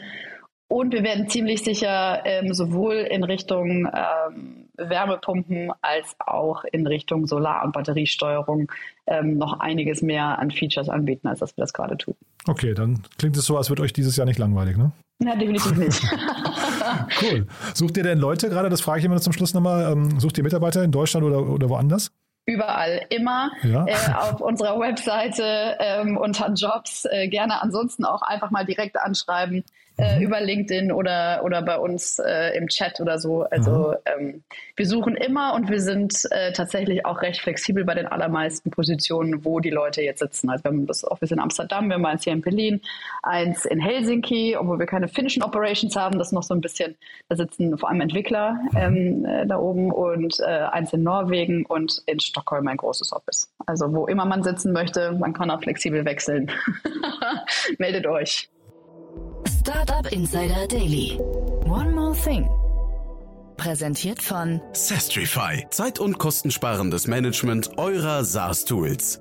und 0.68 0.94
wir 0.94 1.04
werden 1.04 1.30
ziemlich 1.30 1.64
sicher 1.64 2.22
ähm, 2.26 2.54
sowohl 2.54 2.96
in 2.96 3.24
Richtung 3.24 3.90
ähm, 3.94 4.65
Wärmepumpen 4.78 5.72
als 5.82 6.16
auch 6.20 6.64
in 6.72 6.88
Richtung 6.88 7.28
Solar- 7.28 7.64
und 7.64 7.72
Batteriesteuerung 7.74 8.72
ähm, 9.08 9.38
noch 9.38 9.60
einiges 9.60 10.02
mehr 10.02 10.40
an 10.40 10.52
Features 10.52 10.90
anbieten, 10.90 11.28
als 11.28 11.40
dass 11.40 11.56
wir 11.56 11.62
das 11.62 11.74
gerade 11.74 11.98
tun. 11.98 12.16
Okay, 12.48 12.74
dann 12.74 13.02
klingt 13.18 13.38
es 13.38 13.46
so, 13.46 13.58
als 13.58 13.70
wird 13.70 13.80
euch 13.80 13.94
dieses 13.94 14.16
Jahr 14.18 14.26
nicht 14.26 14.40
langweilig, 14.40 14.78
ne? 14.78 14.92
Ja, 15.24 15.36
definitiv 15.36 15.78
nicht. 15.78 16.02
cool. 17.22 17.48
Sucht 17.74 17.98
ihr 17.98 18.04
denn 18.04 18.20
Leute 18.20 18.50
gerade, 18.50 18.70
das 18.70 18.82
frage 18.82 19.00
ich 19.00 19.06
immer 19.06 19.20
zum 19.20 19.34
Schluss 19.34 19.54
nochmal, 19.54 19.92
ähm, 19.92 20.20
sucht 20.20 20.38
ihr 20.38 20.44
Mitarbeiter 20.44 20.84
in 20.84 20.92
Deutschland 20.92 21.26
oder, 21.26 21.48
oder 21.48 21.70
woanders? 21.70 22.12
Überall, 22.48 23.02
immer 23.10 23.52
ja. 23.64 23.86
äh, 23.88 24.14
auf 24.14 24.40
unserer 24.40 24.80
Webseite 24.80 25.78
ähm, 25.80 26.16
unter 26.16 26.54
Jobs. 26.54 27.06
Äh, 27.06 27.28
gerne 27.28 27.62
ansonsten 27.62 28.06
auch 28.06 28.22
einfach 28.22 28.52
mal 28.52 28.66
direkt 28.66 29.00
anschreiben 29.00 29.64
äh, 29.98 30.18
mhm. 30.18 30.22
über 30.22 30.42
LinkedIn 30.42 30.92
oder, 30.92 31.42
oder 31.44 31.62
bei 31.62 31.78
uns 31.78 32.20
äh, 32.20 32.58
im 32.58 32.68
Chat 32.68 33.00
oder 33.00 33.18
so. 33.20 33.44
Also 33.44 33.96
mhm. 34.18 34.20
ähm, 34.20 34.44
wir 34.76 34.86
suchen 34.86 35.16
immer 35.16 35.54
und 35.54 35.70
wir 35.70 35.80
sind 35.80 36.14
äh, 36.32 36.52
tatsächlich 36.52 37.06
auch 37.06 37.22
recht 37.22 37.42
flexibel 37.42 37.86
bei 37.86 37.94
den 37.94 38.06
allermeisten 38.06 38.72
Positionen, 38.72 39.46
wo 39.46 39.60
die 39.60 39.70
Leute 39.70 40.02
jetzt 40.02 40.20
sitzen. 40.20 40.50
Also 40.50 40.64
wir 40.64 40.72
haben 40.72 40.86
das 40.86 41.06
Office 41.06 41.32
in 41.32 41.40
Amsterdam, 41.40 41.88
wir 41.88 41.96
haben 41.96 42.06
eins 42.06 42.24
hier 42.24 42.34
in 42.34 42.42
Berlin, 42.42 42.82
eins 43.24 43.66
in 43.66 43.80
Helsinki, 43.80 44.58
obwohl 44.58 44.80
wir 44.80 44.86
keine 44.86 45.08
finnischen 45.08 45.44
Operations 45.44 45.96
haben, 45.96 46.18
das 46.18 46.28
ist 46.28 46.34
noch 46.34 46.44
so 46.44 46.54
ein 46.54 46.62
bisschen, 46.62 46.96
da 47.30 47.36
sitzen 47.36 47.78
vor 47.78 47.90
allem 47.90 48.02
Entwickler 48.02 48.60
mhm. 48.72 48.78
ähm, 48.78 49.26
äh, 49.26 49.48
da 49.48 49.58
oben 49.58 49.92
und 49.92 50.40
äh, 50.42 50.44
eins 50.44 50.92
in 50.94 51.04
Norwegen 51.04 51.66
und 51.66 52.04
in 52.06 52.20
Stockholm 52.20 52.68
ein 52.68 52.78
großes 52.78 53.14
Office. 53.14 53.52
Also 53.66 53.94
wo 53.94 54.08
immer 54.08 54.26
man 54.26 54.44
sitzen 54.44 54.74
möchte, 54.74 55.14
man 55.14 55.34
kann 55.34 55.50
auch 55.50 55.62
flexibel 55.62 56.04
wechseln. 56.06 56.52
Meldet 57.78 58.08
euch. 58.08 58.50
Startup 59.60 60.12
Insider 60.12 60.68
Daily. 60.68 61.20
One 61.66 61.92
more 61.92 62.14
thing. 62.14 62.50
Präsentiert 63.58 64.22
von 64.22 64.62
Sestrify. 64.74 65.66
Zeit- 65.70 66.00
und 66.00 66.18
kostensparendes 66.18 67.08
Management 67.08 67.78
eurer 67.78 68.24
SaaS-Tools. 68.24 69.20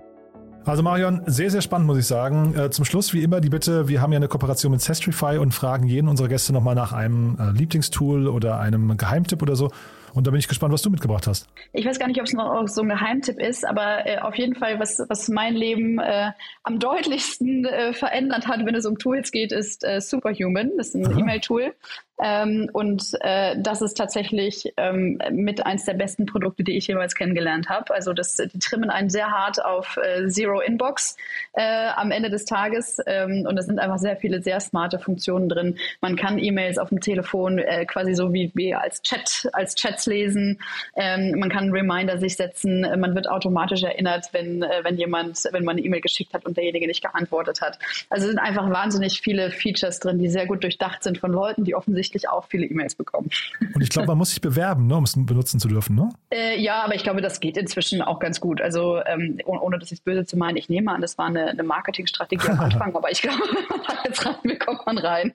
Also 0.66 0.82
Marion, 0.82 1.20
sehr, 1.26 1.50
sehr 1.50 1.60
spannend, 1.60 1.86
muss 1.86 1.98
ich 1.98 2.06
sagen. 2.06 2.54
Äh, 2.56 2.70
zum 2.70 2.84
Schluss, 2.84 3.12
wie 3.12 3.22
immer, 3.22 3.40
die 3.40 3.50
Bitte, 3.50 3.86
wir 3.86 4.00
haben 4.00 4.12
ja 4.12 4.16
eine 4.16 4.28
Kooperation 4.28 4.72
mit 4.72 4.80
Sestrify 4.80 5.36
und 5.38 5.52
fragen 5.52 5.86
jeden 5.86 6.08
unserer 6.08 6.28
Gäste 6.28 6.52
nochmal 6.54 6.74
nach 6.74 6.92
einem 6.92 7.36
äh, 7.38 7.50
Lieblingstool 7.50 8.26
oder 8.26 8.58
einem 8.58 8.96
Geheimtipp 8.96 9.42
oder 9.42 9.56
so. 9.56 9.70
Und 10.14 10.26
da 10.26 10.30
bin 10.30 10.38
ich 10.38 10.46
gespannt, 10.46 10.72
was 10.72 10.82
du 10.82 10.90
mitgebracht 10.90 11.26
hast. 11.26 11.48
Ich 11.72 11.84
weiß 11.84 11.98
gar 11.98 12.06
nicht, 12.06 12.20
ob 12.20 12.26
es 12.26 12.32
noch 12.32 12.68
so 12.68 12.82
ein 12.82 12.88
Geheimtipp 12.88 13.38
ist, 13.38 13.66
aber 13.66 14.06
äh, 14.06 14.18
auf 14.18 14.36
jeden 14.36 14.54
Fall, 14.54 14.78
was, 14.78 15.02
was 15.08 15.28
mein 15.28 15.54
Leben 15.54 15.98
äh, 15.98 16.30
am 16.62 16.78
deutlichsten 16.78 17.64
äh, 17.64 17.92
verändert 17.92 18.46
hat, 18.46 18.64
wenn 18.64 18.76
es 18.76 18.86
um 18.86 18.96
Tools 18.96 19.32
geht, 19.32 19.50
ist 19.50 19.84
äh, 19.84 20.00
Superhuman. 20.00 20.70
Das 20.76 20.94
ist 20.94 20.94
ein 20.94 21.18
E-Mail-Tool. 21.18 21.74
Ähm, 22.22 22.70
und 22.72 23.10
äh, 23.20 23.56
das 23.58 23.82
ist 23.82 23.94
tatsächlich 23.94 24.72
ähm, 24.76 25.18
mit 25.32 25.66
eins 25.66 25.84
der 25.84 25.94
besten 25.94 26.26
Produkte, 26.26 26.62
die 26.62 26.76
ich 26.76 26.86
jemals 26.86 27.14
kennengelernt 27.14 27.68
habe. 27.68 27.92
Also 27.92 28.12
das, 28.12 28.36
die 28.36 28.58
trimmen 28.58 28.88
einen 28.88 29.10
sehr 29.10 29.30
hart 29.30 29.64
auf 29.64 29.96
äh, 29.96 30.28
Zero 30.28 30.60
Inbox 30.60 31.16
äh, 31.54 31.88
am 31.96 32.12
Ende 32.12 32.30
des 32.30 32.44
Tages. 32.44 32.98
Ähm, 33.06 33.46
und 33.48 33.58
es 33.58 33.66
sind 33.66 33.80
einfach 33.80 33.98
sehr 33.98 34.16
viele 34.16 34.42
sehr 34.42 34.60
smarte 34.60 35.00
Funktionen 35.00 35.48
drin. 35.48 35.76
Man 36.00 36.14
kann 36.14 36.38
E-Mails 36.38 36.78
auf 36.78 36.90
dem 36.90 37.00
Telefon 37.00 37.58
äh, 37.58 37.84
quasi 37.84 38.14
so 38.14 38.32
wie, 38.32 38.52
wie 38.54 38.74
als 38.74 39.02
Chat, 39.02 39.48
als 39.52 39.74
Chats 39.74 40.06
lesen. 40.06 40.60
Ähm, 40.94 41.34
man 41.38 41.48
kann 41.48 41.72
Reminder 41.72 42.18
sich 42.18 42.36
setzen. 42.36 42.82
Man 43.00 43.16
wird 43.16 43.28
automatisch 43.28 43.82
erinnert, 43.82 44.28
wenn, 44.30 44.62
äh, 44.62 44.84
wenn 44.84 44.96
jemand, 44.96 45.42
wenn 45.50 45.64
man 45.64 45.76
eine 45.76 45.84
E-Mail 45.84 46.00
geschickt 46.00 46.32
hat 46.32 46.46
und 46.46 46.56
derjenige 46.56 46.86
nicht 46.86 47.02
geantwortet 47.02 47.60
hat. 47.60 47.80
Also 48.08 48.26
es 48.26 48.30
sind 48.30 48.38
einfach 48.38 48.70
wahnsinnig 48.70 49.20
viele 49.20 49.50
Features 49.50 49.98
drin, 49.98 50.20
die 50.20 50.28
sehr 50.28 50.46
gut 50.46 50.62
durchdacht 50.62 51.02
sind 51.02 51.18
von 51.18 51.32
Leuten, 51.32 51.64
die 51.64 51.74
offensichtlich 51.74 52.03
offensichtlich 52.04 52.28
auch 52.28 52.46
viele 52.48 52.66
E-Mails 52.66 52.94
bekommen. 52.94 53.30
Und 53.74 53.82
ich 53.82 53.88
glaube, 53.88 54.08
man 54.08 54.18
muss 54.18 54.30
sich 54.30 54.40
bewerben, 54.40 54.86
ne, 54.86 54.96
um 54.96 55.04
es 55.04 55.14
benutzen 55.16 55.58
zu 55.58 55.68
dürfen, 55.68 55.96
ne? 55.96 56.10
Äh, 56.30 56.60
ja, 56.60 56.82
aber 56.82 56.94
ich 56.94 57.02
glaube, 57.02 57.20
das 57.20 57.40
geht 57.40 57.56
inzwischen 57.56 58.02
auch 58.02 58.18
ganz 58.18 58.40
gut. 58.40 58.60
Also 58.60 59.00
ähm, 59.06 59.38
ohne 59.46 59.78
das 59.78 59.90
jetzt 59.90 60.04
böse 60.04 60.26
zu 60.26 60.36
meinen, 60.36 60.56
ich 60.56 60.68
nehme 60.68 60.92
an, 60.92 61.00
das 61.00 61.16
war 61.18 61.26
eine, 61.26 61.46
eine 61.46 61.62
Marketingstrategie 61.62 62.48
am 62.48 62.60
Anfang, 62.60 62.94
aber 62.94 63.10
ich 63.10 63.22
glaube, 63.22 63.40
wenn 63.40 63.78
man 63.86 63.96
jetzt 64.04 64.26
rein 64.26 64.36
will, 64.42 64.58
kommt 64.58 64.84
man 64.86 64.98
rein. 64.98 65.34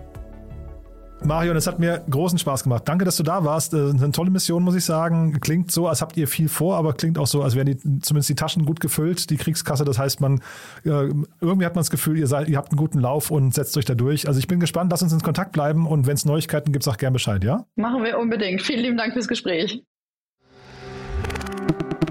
Marion, 1.23 1.55
es 1.55 1.67
hat 1.67 1.77
mir 1.77 2.03
großen 2.09 2.39
Spaß 2.39 2.63
gemacht. 2.63 2.83
Danke, 2.85 3.05
dass 3.05 3.15
du 3.17 3.23
da 3.23 3.45
warst. 3.45 3.73
Äh, 3.73 3.89
eine 3.89 4.11
tolle 4.11 4.31
Mission, 4.31 4.63
muss 4.63 4.75
ich 4.75 4.83
sagen. 4.83 5.39
Klingt 5.39 5.71
so, 5.71 5.87
als 5.87 6.01
habt 6.01 6.17
ihr 6.17 6.27
viel 6.27 6.49
vor, 6.49 6.77
aber 6.77 6.93
klingt 6.93 7.17
auch 7.17 7.27
so, 7.27 7.43
als 7.43 7.55
wären 7.55 7.67
die, 7.67 7.77
zumindest 7.77 8.29
die 8.29 8.35
Taschen 8.35 8.65
gut 8.65 8.79
gefüllt, 8.79 9.29
die 9.29 9.37
Kriegskasse. 9.37 9.85
Das 9.85 9.99
heißt, 9.99 10.19
man 10.19 10.39
äh, 10.83 11.09
irgendwie 11.39 11.65
hat 11.65 11.75
man 11.75 11.81
das 11.81 11.91
Gefühl, 11.91 12.17
ihr, 12.17 12.27
seid, 12.27 12.49
ihr 12.49 12.57
habt 12.57 12.71
einen 12.71 12.77
guten 12.77 12.99
Lauf 12.99 13.29
und 13.29 13.53
setzt 13.53 13.77
euch 13.77 13.85
da 13.85 13.93
durch. 13.93 14.27
Also 14.27 14.39
ich 14.39 14.47
bin 14.47 14.59
gespannt, 14.59 14.91
lass 14.91 15.03
uns 15.03 15.13
in 15.13 15.21
Kontakt 15.21 15.51
bleiben 15.51 15.85
und 15.85 16.07
wenn 16.07 16.15
es 16.15 16.25
Neuigkeiten 16.25 16.71
gibt, 16.71 16.83
sag 16.83 16.97
gern 16.97 17.13
Bescheid, 17.13 17.43
ja? 17.43 17.65
Machen 17.75 18.03
wir 18.03 18.17
unbedingt. 18.17 18.61
Vielen 18.61 18.81
lieben 18.81 18.97
Dank 18.97 19.13
fürs 19.13 19.27
Gespräch. 19.27 19.83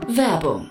Werbung 0.09 0.71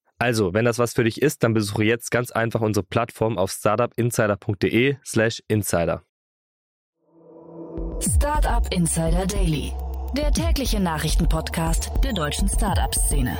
Also, 0.21 0.53
wenn 0.53 0.65
das 0.65 0.77
was 0.77 0.93
für 0.93 1.03
dich 1.03 1.19
ist, 1.19 1.41
dann 1.41 1.55
besuche 1.55 1.83
jetzt 1.83 2.11
ganz 2.11 2.29
einfach 2.29 2.61
unsere 2.61 2.85
Plattform 2.85 3.39
auf 3.39 3.49
startupinsider.de/slash 3.49 5.41
insider. 5.47 6.03
Startup 7.99 8.71
Insider 8.71 9.25
Daily, 9.25 9.73
der 10.15 10.31
tägliche 10.31 10.79
Nachrichtenpodcast 10.79 11.89
der 12.03 12.13
deutschen 12.13 12.47
Startup-Szene. 12.47 13.35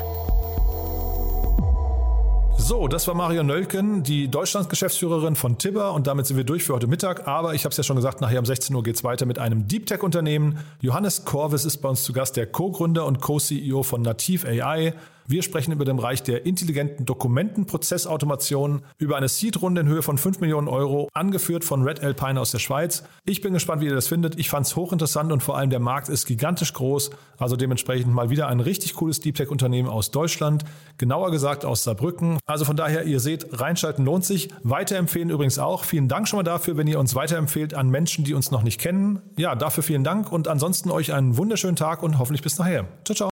So, 2.58 2.88
das 2.88 3.08
war 3.08 3.16
Marion 3.16 3.48
Nölken, 3.48 4.02
die 4.02 4.28
Deutschlandsgeschäftsführerin 4.28 5.36
von 5.36 5.58
Tibber 5.58 5.94
und 5.94 6.08
damit 6.08 6.26
sind 6.26 6.38
wir 6.38 6.44
durch 6.44 6.64
für 6.64 6.74
heute 6.74 6.88
Mittag. 6.88 7.28
Aber 7.28 7.54
ich 7.54 7.64
habe 7.64 7.72
es 7.72 7.78
ja 7.78 7.84
schon 7.84 7.96
gesagt, 7.96 8.22
nachher 8.22 8.40
um 8.40 8.46
16 8.46 8.76
Uhr 8.76 8.82
geht 8.82 8.96
es 8.96 9.04
weiter 9.04 9.26
mit 9.26 9.40
einem 9.40 9.68
Deep 9.68 9.86
Tech-Unternehmen. 9.88 10.60
Johannes 10.80 11.26
Korvis 11.26 11.66
ist 11.66 11.78
bei 11.78 11.90
uns 11.90 12.04
zu 12.04 12.14
Gast, 12.14 12.38
der 12.38 12.48
Co-Gründer 12.48 13.06
und 13.06 13.20
Co-CEO 13.20 13.84
von 13.84 14.02
Nativ 14.02 14.46
AI. 14.46 14.94
Wir 15.28 15.44
sprechen 15.44 15.72
über 15.72 15.86
den 15.86 15.98
Bereich 15.98 16.24
der 16.24 16.46
intelligenten 16.46 17.06
Dokumentenprozessautomation, 17.06 18.82
über 18.98 19.18
eine 19.18 19.28
Seed-Runde 19.28 19.82
in 19.82 19.88
Höhe 19.88 20.02
von 20.02 20.18
5 20.18 20.40
Millionen 20.40 20.68
Euro, 20.68 21.10
angeführt 21.14 21.64
von 21.64 21.84
Red 21.84 22.04
Alpine 22.04 22.40
aus 22.40 22.52
der 22.52 22.60
Schweiz. 22.60 23.04
Ich 23.26 23.42
bin 23.42 23.54
gespannt, 23.54 23.82
wie 23.82 23.86
ihr 23.86 23.96
das 23.96 24.08
findet. 24.08 24.40
Ich 24.40 24.50
fand 24.50 24.68
es 24.68 24.76
hochinteressant 24.76 25.32
und 25.32 25.42
vor 25.42 25.58
allem 25.58 25.70
der 25.70 25.80
Markt 25.80 26.10
ist 26.10 26.26
gigantisch 26.26 26.74
groß. 26.74 27.12
Also 27.38 27.56
dementsprechend 27.56 28.14
mal 28.14 28.30
wieder 28.30 28.48
ein 28.48 28.60
richtig 28.60 28.94
cooles 28.94 29.20
Deep 29.20 29.36
Tech-Unternehmen 29.36 29.90
aus 29.90 30.12
Deutschland, 30.12 30.64
genauer 30.98 31.32
gesagt 31.32 31.66
aus 31.66 31.84
Saarbrücken. 31.84 32.38
Also 32.46 32.66
von 32.66 32.76
daher, 32.76 33.06
ihr 33.06 33.20
seht, 33.20 33.60
reinschalten 33.60 34.06
lohnt 34.06 34.26
sich. 34.26 34.50
Weiterempfehlen 34.64 35.30
übrigens 35.30 35.60
auch. 35.60 35.84
Vielen 35.84 36.08
Dank 36.08 36.28
schon 36.28 36.38
mal 36.38 36.44
dafür, 36.44 36.78
wenn 36.78 36.88
ihr 36.88 37.00
uns 37.00 37.16
weiterempfehlt 37.16 37.74
an 37.74 37.90
Menschen, 37.90 38.24
die 38.24 38.34
uns 38.34 38.52
noch 38.52 38.64
nicht 38.64 38.80
kennen. 38.80 39.22
Ja, 39.38 39.56
dafür 39.56 39.84
vielen 39.84 40.04
Dank 40.04 40.32
und 40.32 40.48
ansonsten 40.48 40.92
euch 40.92 41.14
einen 41.14 41.38
wunderschönen 41.38 41.76
Tag 41.76 42.04
und 42.04 42.20
hoffentlich 42.20 42.42
bis 42.42 42.58
nachher. 42.58 42.86
Ciao, 43.06 43.16
ciao. 43.16 43.31